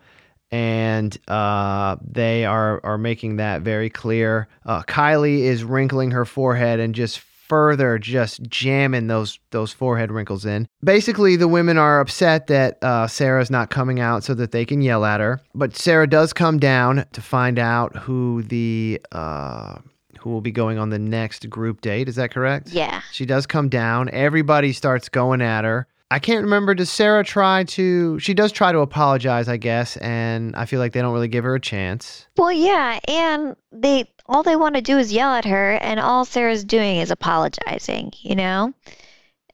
[0.50, 4.48] And uh, they are, are making that very clear.
[4.66, 7.20] Uh, Kylee is wrinkling her forehead and just
[7.52, 10.66] further just jamming those those forehead wrinkles in.
[10.82, 14.82] Basically, the women are upset that uh, Sarah's not coming out so that they can
[14.82, 15.42] yell at her.
[15.54, 19.80] But Sarah does come down to find out who the uh,
[20.22, 22.08] who will be going on the next group date.
[22.08, 22.70] Is that correct?
[22.70, 23.02] Yeah.
[23.12, 24.10] She does come down.
[24.14, 25.88] Everybody starts going at her.
[26.12, 26.76] I can't remember.
[26.76, 28.20] Does Sarah try to?
[28.20, 31.46] She does try to apologize, I guess, and I feel like they don't really give
[31.46, 32.28] her a chance.
[32.36, 36.26] Well, yeah, and they all they want to do is yell at her, and all
[36.26, 38.74] Sarah's doing is apologizing, you know.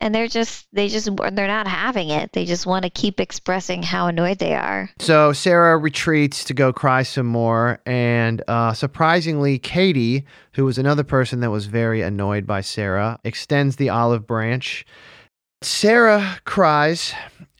[0.02, 2.34] And they're just they just they're not having it.
[2.34, 4.90] They just want to keep expressing how annoyed they are.
[4.98, 11.04] So Sarah retreats to go cry some more, and uh, surprisingly, Katie, who was another
[11.04, 14.88] person that was very annoyed by Sarah, extends the olive branch.
[15.62, 17.14] Sarah cries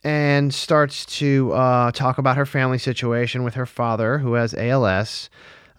[0.04, 5.30] and starts to uh, talk about her family situation with her father, who has ALS.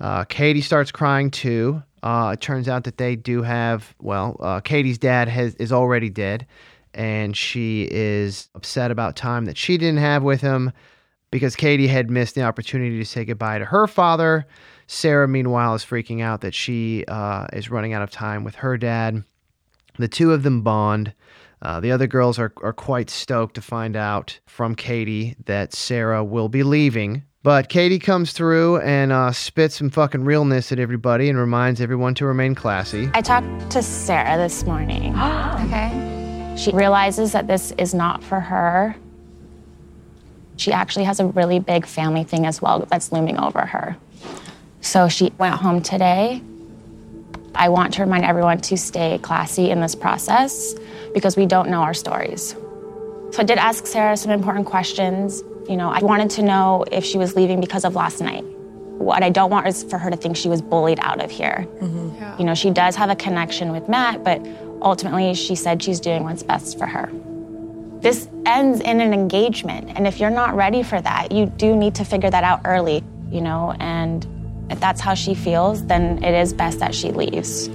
[0.01, 1.83] Uh, Katie starts crying too.
[2.03, 6.11] Uh, it turns out that they do have, well, uh, Katie's dad has, is already
[6.11, 6.47] dead,
[6.93, 10.73] and she is upset about time that she didn't have with him
[11.31, 14.47] because Katie had missed the opportunity to say goodbye to her father.
[14.89, 18.77] Sarah, meanwhile, is freaking out that she uh, is running out of time with her
[18.77, 19.23] dad.
[19.99, 21.13] The two of them bond.
[21.61, 26.23] Uh, the other girls are, are quite stoked to find out from Katie that Sarah
[26.23, 27.25] will be leaving.
[27.43, 32.15] But Katie comes through and uh, spits some fucking realness at everybody and reminds everyone
[32.17, 33.11] to remain classy.
[33.15, 35.15] I talked to Sarah this morning.
[35.69, 36.55] Okay.
[36.57, 38.97] She realizes that this is not for her.
[40.57, 43.97] She actually has a really big family thing as well that's looming over her.
[44.81, 46.43] So she went home today.
[47.55, 50.75] I want to remind everyone to stay classy in this process
[51.13, 52.55] because we don't know our stories.
[53.31, 55.43] So I did ask Sarah some important questions.
[55.69, 58.45] You know, I wanted to know if she was leaving because of last night.
[58.45, 61.67] What I don't want is for her to think she was bullied out of here.
[61.81, 62.41] Mm-hmm.
[62.41, 64.45] You know, she does have a connection with Matt, but
[64.83, 67.11] ultimately she said she's doing what's best for her.
[68.01, 71.97] This ends in an engagement, and if you're not ready for that, you do need
[71.97, 74.27] to figure that out early, you know, and
[74.71, 77.69] if that's how she feels, then it is best that she leaves.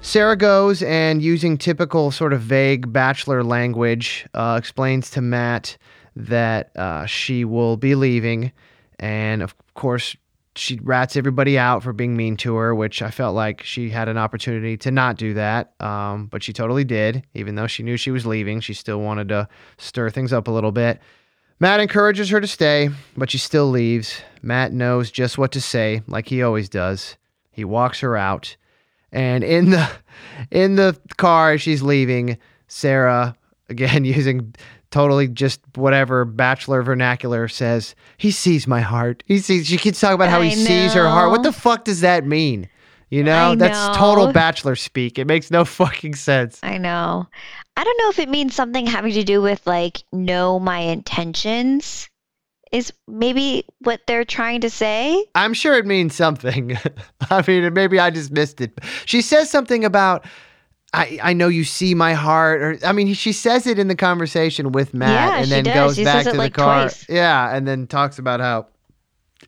[0.00, 5.76] Sarah goes and, using typical sort of vague bachelor language, uh, explains to Matt
[6.16, 8.52] that uh, she will be leaving.
[8.98, 10.16] And of course,
[10.56, 14.08] she rats everybody out for being mean to her, which I felt like she had
[14.08, 15.74] an opportunity to not do that.
[15.80, 17.24] Um, but she totally did.
[17.34, 20.52] Even though she knew she was leaving, she still wanted to stir things up a
[20.52, 21.00] little bit.
[21.60, 24.22] Matt encourages her to stay, but she still leaves.
[24.42, 27.16] Matt knows just what to say, like he always does.
[27.50, 28.56] He walks her out.
[29.12, 29.88] And in the
[30.50, 33.36] in the car as she's leaving, Sarah
[33.68, 34.54] again using
[34.90, 37.94] totally just whatever bachelor vernacular says.
[38.16, 39.22] He sees my heart.
[39.26, 39.66] He sees.
[39.66, 41.30] She keeps talking about how he sees her heart.
[41.30, 42.68] What the fuck does that mean?
[43.10, 45.18] You know, I that's total bachelor speak.
[45.18, 46.60] It makes no fucking sense.
[46.62, 47.26] I know.
[47.76, 52.08] I don't know if it means something having to do with like know my intentions
[52.72, 55.24] is maybe what they're trying to say.
[55.34, 56.76] I'm sure it means something.
[57.30, 58.78] I mean, maybe I just missed it.
[59.04, 60.24] She says something about.
[60.94, 63.94] I, I know you see my heart, or I mean, she says it in the
[63.94, 66.84] conversation with Matt, Yeah, and then goes She back to like, the car.
[66.84, 67.06] twice.
[67.10, 68.68] Yeah, and then talks about how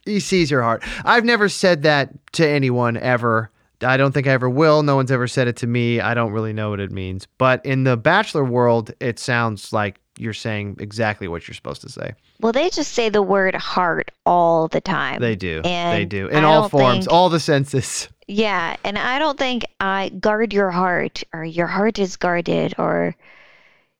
[0.04, 0.83] he sees her heart.
[1.02, 3.50] I've never said that to anyone ever.
[3.83, 4.83] I don't think I ever will.
[4.83, 5.98] No one's ever said it to me.
[6.00, 7.26] I don't really know what it means.
[7.38, 11.88] But in the Bachelor world, it sounds like you're saying exactly what you're supposed to
[11.88, 12.12] say.
[12.40, 15.20] Well, they just say the word heart all the time.
[15.20, 15.62] They do.
[15.62, 16.28] they do.
[16.28, 18.09] In I all forms, think- all the senses.
[18.33, 23.16] Yeah, and I don't think I guard your heart or your heart is guarded or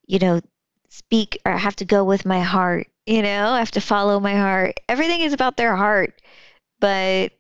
[0.07, 0.41] you know
[0.89, 4.35] speak or have to go with my heart, you know, I have to follow my
[4.37, 4.79] heart.
[4.89, 6.21] Everything is about their heart.
[6.79, 7.33] But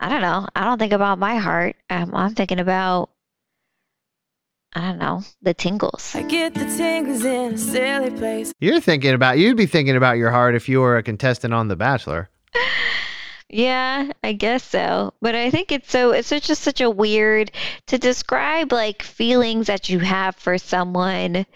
[0.00, 0.46] I don't know.
[0.54, 1.76] I don't think about my heart.
[1.88, 3.08] Um, I'm thinking about
[4.74, 6.14] I don't know, the tingles.
[6.14, 8.52] I get the tingles in a silly place.
[8.60, 11.68] You're thinking about you'd be thinking about your heart if you were a contestant on
[11.68, 12.30] The Bachelor.
[13.50, 15.14] Yeah, I guess so.
[15.22, 17.50] But I think it's so it's just such a weird
[17.86, 21.46] to describe like feelings that you have for someone.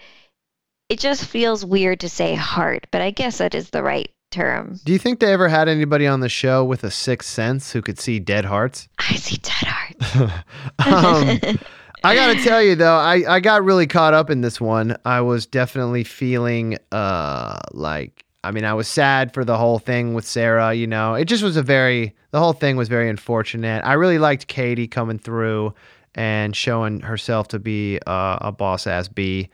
[0.89, 4.79] It just feels weird to say heart, but I guess that is the right term.
[4.83, 7.81] Do you think they ever had anybody on the show with a sixth sense who
[7.81, 8.89] could see dead hearts?
[8.97, 10.33] I see dead hearts.
[10.85, 11.59] um,
[12.03, 14.97] I gotta tell you though, I, I got really caught up in this one.
[15.05, 20.13] I was definitely feeling uh like I mean I was sad for the whole thing
[20.13, 20.73] with Sarah.
[20.73, 23.83] You know, it just was a very the whole thing was very unfortunate.
[23.85, 25.73] I really liked Katie coming through
[26.15, 29.49] and showing herself to be uh, a boss ass bee.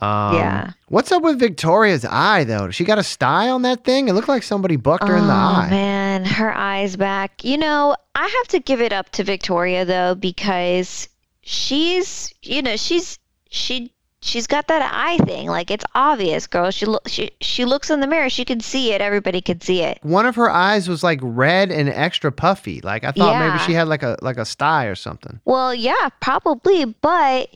[0.00, 0.72] Um, Yeah.
[0.88, 2.70] What's up with Victoria's eye though?
[2.70, 4.08] She got a sty on that thing.
[4.08, 5.66] It looked like somebody bucked her in the oh eye.
[5.70, 7.44] man, her eyes back.
[7.44, 11.08] You know, I have to give it up to Victoria though because
[11.48, 15.48] she's, you know, she's she she's got that eye thing.
[15.48, 16.70] Like it's obvious, girl.
[16.70, 18.28] She lo- she she looks in the mirror.
[18.28, 19.00] She can see it.
[19.00, 19.98] Everybody can see it.
[20.02, 22.82] One of her eyes was like red and extra puffy.
[22.82, 25.40] Like I thought maybe she had like a like a sty or something.
[25.46, 27.48] Well, yeah, probably, but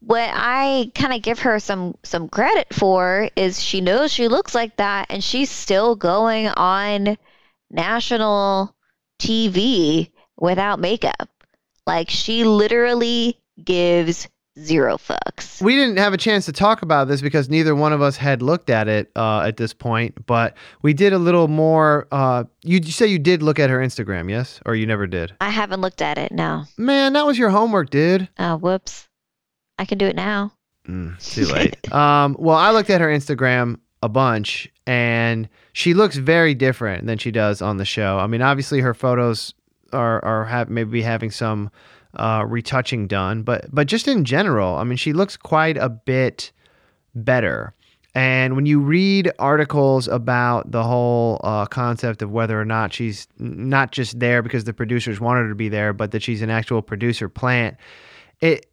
[0.00, 4.54] what I kind of give her some some credit for is she knows she looks
[4.54, 7.16] like that and she's still going on
[7.70, 8.74] national
[9.18, 11.30] TV without makeup.
[11.88, 15.62] Like she literally gives zero fucks.
[15.62, 18.42] We didn't have a chance to talk about this because neither one of us had
[18.42, 22.06] looked at it uh, at this point, but we did a little more.
[22.12, 25.34] Uh, you, you say you did look at her Instagram, yes, or you never did?
[25.40, 26.30] I haven't looked at it.
[26.30, 26.64] No.
[26.76, 28.28] Man, that was your homework, dude.
[28.38, 29.08] Oh, whoops.
[29.78, 30.52] I can do it now.
[30.86, 31.90] Mm, too late.
[31.94, 37.16] um, well, I looked at her Instagram a bunch, and she looks very different than
[37.16, 38.18] she does on the show.
[38.18, 39.54] I mean, obviously her photos
[39.92, 41.70] are are have maybe having some
[42.14, 46.52] uh, retouching done, but but just in general, I mean, she looks quite a bit
[47.14, 47.74] better.
[48.14, 53.28] And when you read articles about the whole uh, concept of whether or not she's
[53.38, 56.50] not just there because the producers wanted her to be there, but that she's an
[56.50, 57.76] actual producer plant,
[58.40, 58.66] it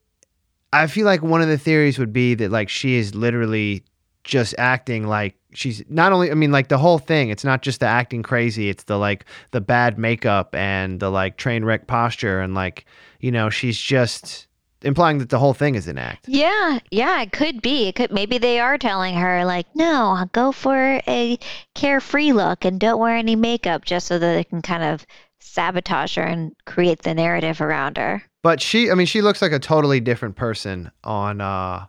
[0.74, 3.84] I feel like one of the theories would be that like she is literally
[4.24, 7.80] just acting like she's not only I mean like the whole thing it's not just
[7.80, 12.42] the acting crazy it's the like the bad makeup and the like train wreck posture
[12.42, 12.86] and like
[13.20, 14.48] you know she's just
[14.86, 16.28] implying that the whole thing is an act.
[16.30, 17.88] Yeah, yeah, it could be.
[17.88, 21.38] It could maybe they are telling her like, no, go for a
[21.74, 25.06] carefree look and don't wear any makeup just so that they can kind of
[25.40, 28.24] sabotage her and create the narrative around her.
[28.44, 31.86] But she I mean she looks like a totally different person on uh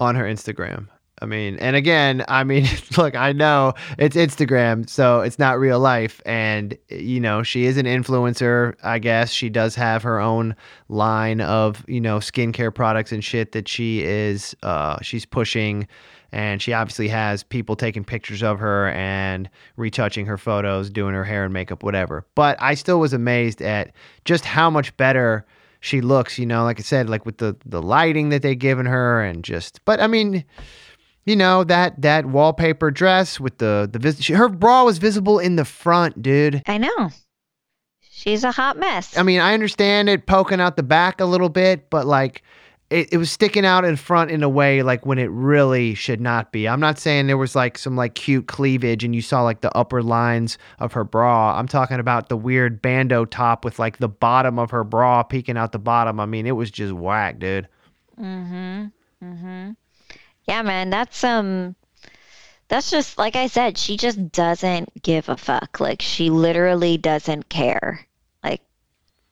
[0.00, 0.88] on her Instagram.
[1.22, 5.78] I mean, and again, I mean, look, I know it's Instagram, so it's not real
[5.78, 6.22] life.
[6.24, 9.30] And, you know, she is an influencer, I guess.
[9.30, 10.56] She does have her own
[10.88, 15.86] line of, you know, skincare products and shit that she is, uh, she's pushing.
[16.32, 21.24] And she obviously has people taking pictures of her and retouching her photos, doing her
[21.24, 22.24] hair and makeup, whatever.
[22.34, 23.92] But I still was amazed at
[24.24, 25.44] just how much better
[25.80, 28.86] she looks, you know, like I said, like with the, the lighting that they've given
[28.86, 30.44] her and just, but I mean,
[31.30, 35.38] you know that that wallpaper dress with the the vis- she, her bra was visible
[35.38, 36.62] in the front, dude.
[36.66, 37.10] I know.
[38.00, 39.16] She's a hot mess.
[39.16, 42.42] I mean, I understand it poking out the back a little bit, but like
[42.90, 46.20] it, it was sticking out in front in a way like when it really should
[46.20, 46.68] not be.
[46.68, 49.74] I'm not saying there was like some like cute cleavage and you saw like the
[49.76, 51.56] upper lines of her bra.
[51.56, 55.56] I'm talking about the weird bandeau top with like the bottom of her bra peeking
[55.56, 56.18] out the bottom.
[56.18, 57.68] I mean, it was just whack, dude.
[58.20, 58.86] Mm-hmm.
[59.24, 59.70] Mm-hmm.
[60.44, 61.76] Yeah, man, that's um
[62.68, 65.80] That's just like I said, she just doesn't give a fuck.
[65.80, 68.06] Like she literally doesn't care.
[68.44, 68.60] Like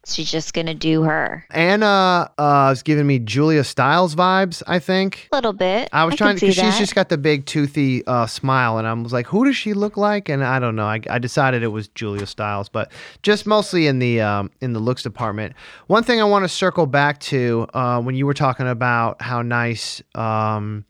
[0.04, 1.46] she's just gonna do her.
[1.50, 4.62] Anna uh, is giving me Julia Stiles vibes.
[4.66, 5.28] I think.
[5.32, 5.88] A little bit.
[5.92, 6.78] I was can trying to she's that.
[6.78, 9.96] just got the big toothy uh, smile, and I was like, "Who does she look
[9.96, 10.86] like?" And I don't know.
[10.86, 12.90] I, I decided it was Julia Stiles, but
[13.22, 15.54] just mostly in the um, in the looks department.
[15.86, 19.42] One thing I want to circle back to uh, when you were talking about how
[19.42, 20.02] nice.
[20.16, 20.84] Um,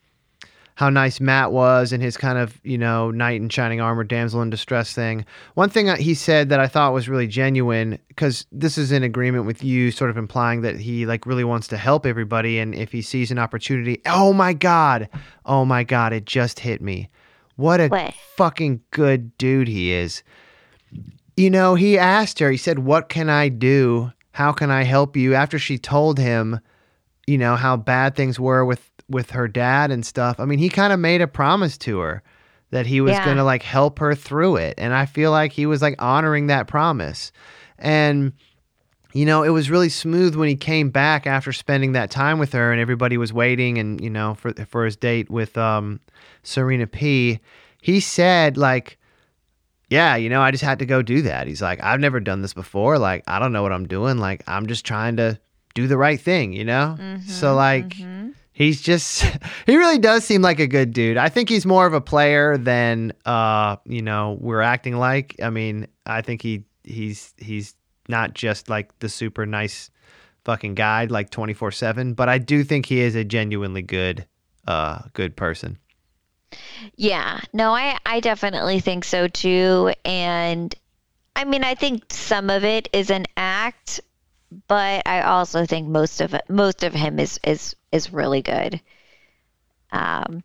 [0.79, 4.43] how nice Matt was and his kind of, you know, knight in shining armor, damsel
[4.43, 5.26] in distress thing.
[5.55, 9.03] One thing uh, he said that I thought was really genuine, because this is in
[9.03, 12.76] agreement with you, sort of implying that he like really wants to help everybody, and
[12.76, 15.09] if he sees an opportunity, oh my god,
[15.45, 17.11] oh my god, it just hit me.
[17.57, 18.14] What a What?
[18.37, 20.22] fucking good dude he is.
[21.37, 24.12] You know, he asked her, he said, What can I do?
[24.31, 25.35] How can I help you?
[25.35, 26.61] After she told him,
[27.26, 30.39] you know, how bad things were with with her dad and stuff.
[30.39, 32.23] I mean, he kind of made a promise to her
[32.71, 33.25] that he was Yeah.
[33.25, 34.75] going to like help her through it.
[34.79, 37.33] And I feel like he was like honoring that promise.
[37.79, 38.33] And
[39.15, 42.53] you know, it was really smooth when he came back after spending that time with
[42.53, 45.99] her and everybody was waiting and, you know, for for his date with um
[46.43, 47.41] Serena P.
[47.81, 48.99] He said like
[49.89, 51.47] yeah, you know, I just had to go do that.
[51.47, 52.99] He's like, I've never done this before.
[52.99, 54.19] Like, I don't know what I'm doing.
[54.19, 55.41] Like, I'm just trying to
[55.75, 56.99] do the right thing, you know?
[57.27, 57.97] so, like,
[58.59, 59.23] he's just,
[59.67, 61.17] he really does seem like a good dude.
[61.17, 65.37] I think he's more of a player than, uh, you know, we're acting like.
[65.41, 67.77] I mean, I think he, he's, he's
[68.09, 69.91] not just like the super nice
[70.45, 74.27] fucking guy, like 24 7, but I do think he is a genuinely good,
[74.67, 75.79] uh, good person.
[76.97, 79.93] Yeah, no, I, I definitely think so too.
[80.05, 80.75] And
[81.37, 84.01] I mean, I think some of it is an act,
[84.67, 88.80] but I also think most of it, most of him is, is, is really good.
[89.93, 90.43] Um,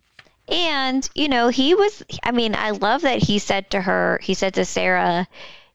[0.47, 4.33] and you know, he was, I mean, I love that he said to her, he
[4.33, 5.27] said to Sarah,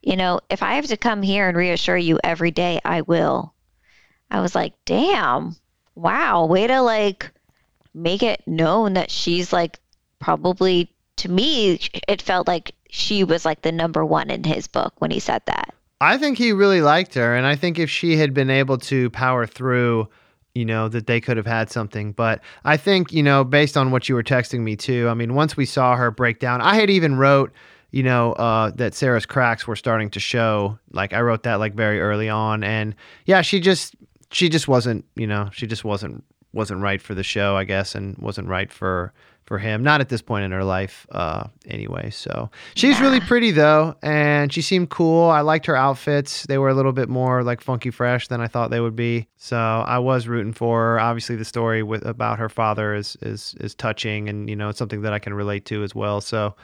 [0.03, 3.55] you know, if I have to come here and reassure you every day, I will.
[4.31, 5.57] I was like, damn,
[5.95, 7.31] wow, way to like
[7.95, 9.81] make it known that she's like
[10.21, 14.93] probably to me it felt like she was like the number one in his book
[14.99, 18.17] when he said that I think he really liked her, and I think if she
[18.17, 20.09] had been able to power through,
[20.59, 22.11] you know, that they could have had something.
[22.11, 25.35] But I think, you know, based on what you were texting me too, I mean,
[25.35, 27.53] once we saw her break down, I had even wrote,
[27.93, 30.77] you know, uh, that Sarah's cracks were starting to show.
[30.91, 33.95] Like I wrote that like very early on, and yeah, she just
[34.33, 37.95] she just wasn't, you know, she just wasn't wasn't right for the show, I guess,
[37.95, 39.13] and wasn't right for
[39.49, 39.83] for him.
[39.83, 42.11] Not at this point in her life, uh, anyway.
[42.11, 45.31] So she's really pretty though, and she seemed cool.
[45.31, 48.47] I liked her outfits; they were a little bit more like funky fresh than I
[48.47, 49.27] thought they would be.
[49.39, 51.01] So I was rooting for her.
[51.01, 54.79] Obviously, the story with about her father is is is touching, and you know, it's
[54.79, 56.21] something that I can relate to as well.
[56.21, 56.55] So.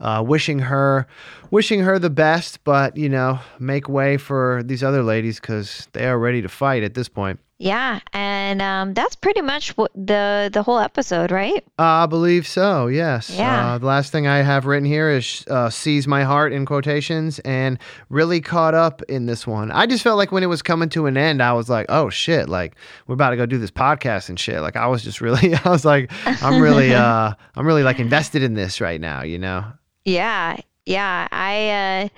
[0.00, 1.06] Uh, wishing her,
[1.52, 6.06] wishing her the best, but you know, make way for these other ladies because they
[6.06, 7.38] are ready to fight at this point.
[7.62, 12.86] Yeah and um, that's pretty much what the the whole episode right I believe so.
[12.86, 13.30] Yes.
[13.30, 13.74] Yeah.
[13.74, 17.38] Uh, the last thing I have written here is uh, "seize my heart" in quotations,
[17.40, 19.70] and really caught up in this one.
[19.72, 22.08] I just felt like when it was coming to an end, I was like, "Oh
[22.08, 24.60] shit!" Like we're about to go do this podcast and shit.
[24.60, 28.42] Like I was just really, I was like, I'm really, uh, I'm really like invested
[28.42, 29.22] in this right now.
[29.22, 29.64] You know.
[30.04, 32.08] yeah yeah i uh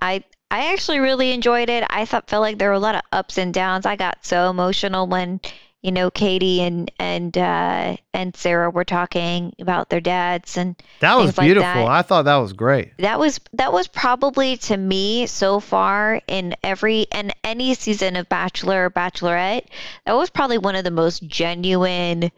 [0.00, 3.02] i i actually really enjoyed it i thought felt like there were a lot of
[3.12, 5.40] ups and downs i got so emotional when
[5.82, 11.16] you know katie and and uh and sarah were talking about their dads and That
[11.16, 11.64] was things like beautiful.
[11.68, 11.86] that.
[11.86, 12.96] I thought that was great.
[12.98, 18.28] that was that was probably to me so far in every and any season of
[18.28, 19.66] bachelor or bachelorette
[20.06, 22.30] that was probably one of the most genuine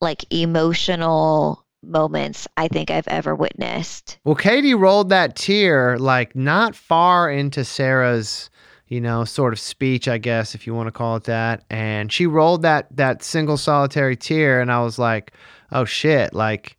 [0.00, 6.74] like emotional moments i think i've ever witnessed Well, Katie rolled that tear like not
[6.76, 8.50] far into Sarah's,
[8.88, 11.64] you know, sort of speech, I guess, if you want to call it that.
[11.70, 15.32] And she rolled that that single solitary tear, and I was like,
[15.72, 16.76] oh shit, like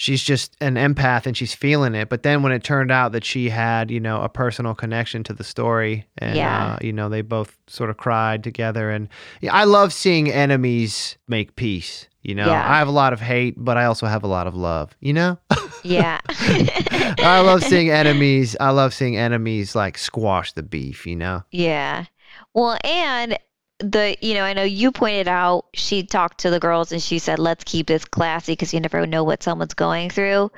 [0.00, 2.08] she's just an empath and she's feeling it.
[2.08, 5.34] But then when it turned out that she had, you know, a personal connection to
[5.34, 6.72] the story, and Yeah.
[6.72, 8.90] uh, you know, they both sort of cried together.
[8.90, 9.08] And
[9.42, 12.06] yeah, I love seeing enemies make peace.
[12.22, 12.66] You know, Yeah.
[12.66, 14.96] I have a lot of hate, but I also have a lot of love.
[15.00, 15.38] You know.
[15.82, 18.56] yeah I love seeing enemies.
[18.58, 21.42] I love seeing enemies like squash the beef, you know?
[21.50, 22.06] yeah
[22.54, 23.38] well and
[23.80, 27.18] the you know i know you pointed out she talked to the girls and she
[27.18, 30.50] said let's keep this classy because you never know what someone's going through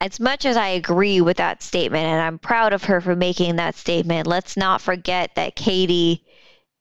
[0.00, 3.56] as much as I agree with that statement, and I'm proud of her for making
[3.56, 6.24] that statement, let's not forget that Katie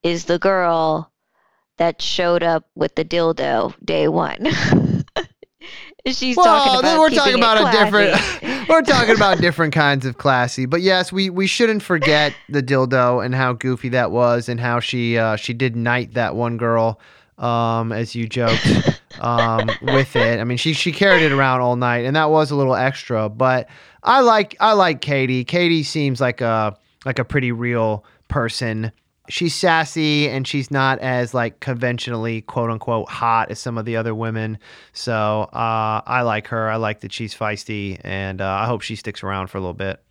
[0.04, 1.12] is the girl
[1.78, 4.48] that showed up with the dildo day one.
[6.06, 8.70] She's Well, talking about we're talking about a different.
[8.70, 10.66] we're talking about different kinds of classy.
[10.66, 14.80] But yes, we we shouldn't forget the dildo and how goofy that was, and how
[14.80, 17.00] she uh, she did knight that one girl,
[17.38, 18.66] um, as you joked,
[19.20, 20.40] um, with it.
[20.40, 23.28] I mean, she she carried it around all night, and that was a little extra.
[23.28, 23.68] But
[24.02, 25.44] I like I like Katie.
[25.44, 28.92] Katie seems like a like a pretty real person.
[29.30, 33.96] She's sassy and she's not as like conventionally quote unquote hot as some of the
[33.96, 34.58] other women.
[34.94, 36.70] So uh, I like her.
[36.70, 39.74] I like that she's feisty, and uh, I hope she sticks around for a little
[39.74, 40.02] bit.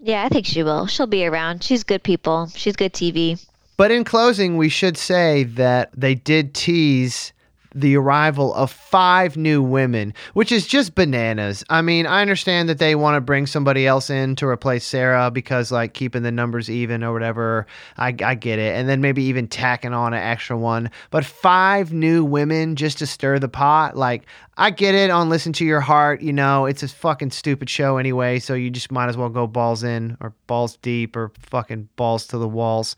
[0.00, 0.86] Yeah, I think she will.
[0.86, 1.62] She'll be around.
[1.62, 2.48] She's good people.
[2.54, 3.44] She's good TV.
[3.76, 7.32] But in closing, we should say that they did tease
[7.74, 11.64] the arrival of five new women, which is just bananas.
[11.68, 15.30] I mean, I understand that they want to bring somebody else in to replace Sarah
[15.30, 17.66] because, like, keeping the numbers even or whatever.
[17.96, 18.76] I, I get it.
[18.76, 20.90] And then maybe even tacking on an extra one.
[21.10, 24.24] But five new women just to stir the pot, like,
[24.56, 26.22] I get it on Listen to Your Heart.
[26.22, 29.48] You know, it's a fucking stupid show anyway, so you just might as well go
[29.48, 32.94] balls in or balls deep or fucking balls to the walls.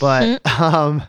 [0.00, 1.04] But, um,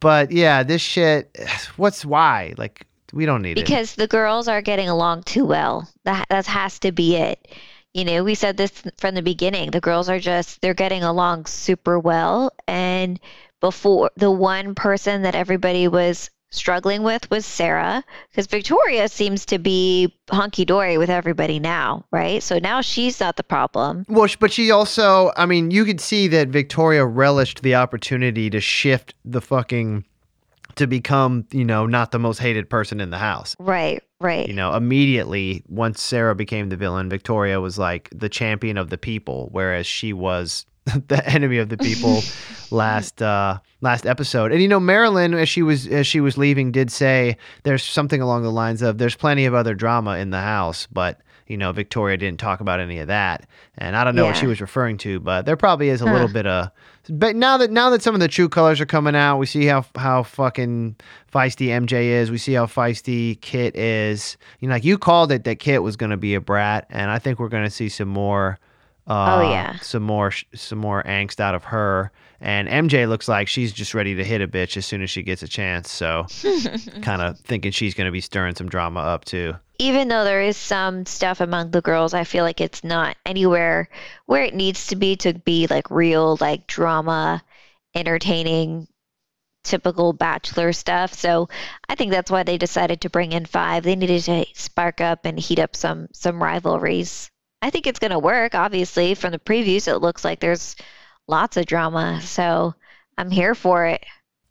[0.00, 1.36] but yeah, this shit,
[1.76, 2.54] what's why?
[2.56, 3.64] Like, we don't need it.
[3.64, 5.88] because the girls are getting along too well.
[6.04, 7.48] That that has to be it.
[7.94, 9.70] You know, we said this from the beginning.
[9.70, 13.18] The girls are just they're getting along super well and
[13.60, 19.58] before the one person that everybody was struggling with was Sarah because Victoria seems to
[19.58, 22.42] be hunky dory with everybody now, right?
[22.42, 24.04] So now she's not the problem.
[24.08, 28.60] Well, but she also, I mean, you could see that Victoria relished the opportunity to
[28.60, 30.04] shift the fucking,
[30.76, 33.54] to become, you know, not the most hated person in the house.
[33.58, 34.46] Right, right.
[34.46, 38.98] You know, immediately once Sarah became the villain, Victoria was like the champion of the
[38.98, 40.64] people, whereas she was
[41.08, 42.22] the enemy of the people
[42.70, 44.52] last uh last episode.
[44.52, 48.20] And you know, Marylynn, as she was as she was leaving, did say there's something
[48.20, 51.72] along the lines of there's plenty of other drama in the house, but you know,
[51.72, 53.48] Victoria didn't talk about any of that.
[53.78, 56.28] And I don't know what she was referring to, but there probably is a little
[56.28, 56.70] bit of
[57.10, 59.64] but now that now that some of the true colors are coming out, we see
[59.66, 60.96] how how fucking
[61.32, 62.30] feisty MJ is.
[62.30, 64.36] We see how feisty Kit is.
[64.60, 67.10] You know, like you called it that Kit was going to be a brat, and
[67.10, 68.58] I think we're going to see some more.
[69.08, 69.78] Uh, Oh, yeah.
[69.80, 72.12] some more some more angst out of her.
[72.40, 75.22] And MJ looks like she's just ready to hit a bitch as soon as she
[75.24, 75.90] gets a chance.
[75.90, 76.26] So,
[77.02, 79.54] kind of thinking she's going to be stirring some drama up too.
[79.80, 83.88] even though there is some stuff among the girls, I feel like it's not anywhere
[84.26, 87.42] where it needs to be to be like real, like drama,
[87.94, 88.86] entertaining,
[89.64, 91.12] typical bachelor stuff.
[91.12, 91.48] So
[91.88, 93.82] I think that's why they decided to bring in five.
[93.82, 97.30] They needed to spark up and heat up some some rivalries.
[97.60, 98.54] I think it's gonna work.
[98.54, 100.76] Obviously, from the previews, it looks like there's
[101.26, 102.20] lots of drama.
[102.22, 102.74] So
[103.16, 104.04] I'm here for it.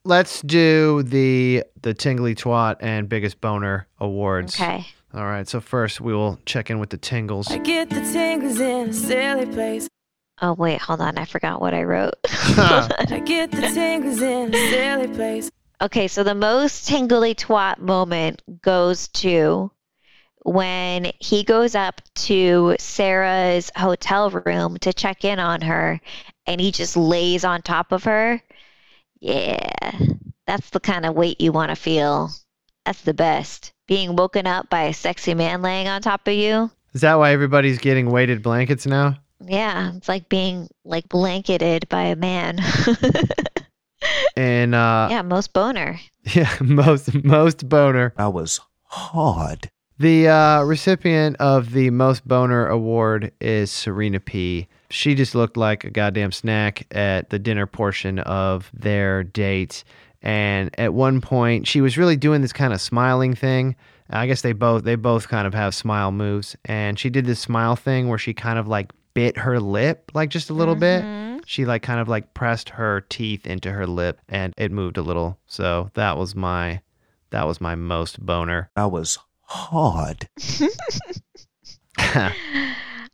[0.03, 4.55] Let's do the the tingly twat and biggest boner awards.
[4.55, 4.85] Okay.
[5.13, 5.47] All right.
[5.47, 7.49] So first we will check in with the tingles.
[7.49, 9.87] I get the tingles in a silly place.
[10.41, 11.17] Oh wait, hold on.
[11.17, 12.13] I forgot what I wrote.
[12.25, 15.49] I get the tingles in a silly place.
[15.79, 19.71] Okay, so the most tingly twat moment goes to
[20.47, 25.99] when he goes up to Sarah's hotel room to check in on her
[26.45, 28.41] and he just lays on top of her.
[29.19, 29.91] Yeah,
[30.45, 32.31] that's the kind of weight you want to feel.
[32.85, 33.73] That's the best.
[33.87, 36.71] Being woken up by a sexy man laying on top of you.
[36.93, 39.17] Is that why everybody's getting weighted blankets now?
[39.45, 42.59] Yeah, it's like being like blanketed by a man.
[44.35, 45.99] And uh, yeah, most boner.
[46.23, 48.13] yeah, most most boner.
[48.17, 49.71] I was hard.
[49.99, 54.67] The uh, recipient of the most boner award is Serena P.
[54.91, 59.83] She just looked like a goddamn snack at the dinner portion of their date.
[60.21, 63.75] And at one point, she was really doing this kind of smiling thing.
[64.11, 66.55] I guess they both they both kind of have smile moves.
[66.65, 70.29] And she did this smile thing where she kind of like bit her lip like
[70.29, 71.03] just a little bit.
[71.47, 75.01] She like kind of like pressed her teeth into her lip and it moved a
[75.01, 75.39] little.
[75.47, 76.81] So that was my
[77.31, 78.69] that was my most boner.
[78.75, 79.17] I was
[79.47, 80.29] hard.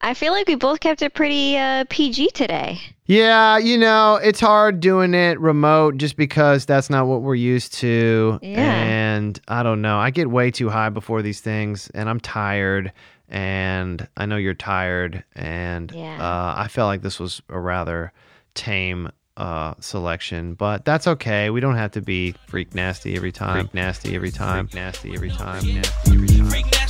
[0.06, 2.80] I feel like we both kept it pretty uh, PG today.
[3.06, 7.74] Yeah, you know, it's hard doing it remote just because that's not what we're used
[7.76, 8.40] to.
[8.42, 8.60] Yeah.
[8.84, 9.98] And I don't know.
[9.98, 12.92] I get way too high before these things and I'm tired
[13.30, 16.18] and I know you're tired and Yeah.
[16.20, 18.12] uh, I felt like this was a rather
[18.56, 21.50] tame uh, selection, but that's okay.
[21.50, 23.66] We don't have to be freak nasty every time.
[23.66, 24.68] Freak nasty every time.
[24.68, 25.66] Freak nasty every time.
[25.66, 26.83] Nasty every time.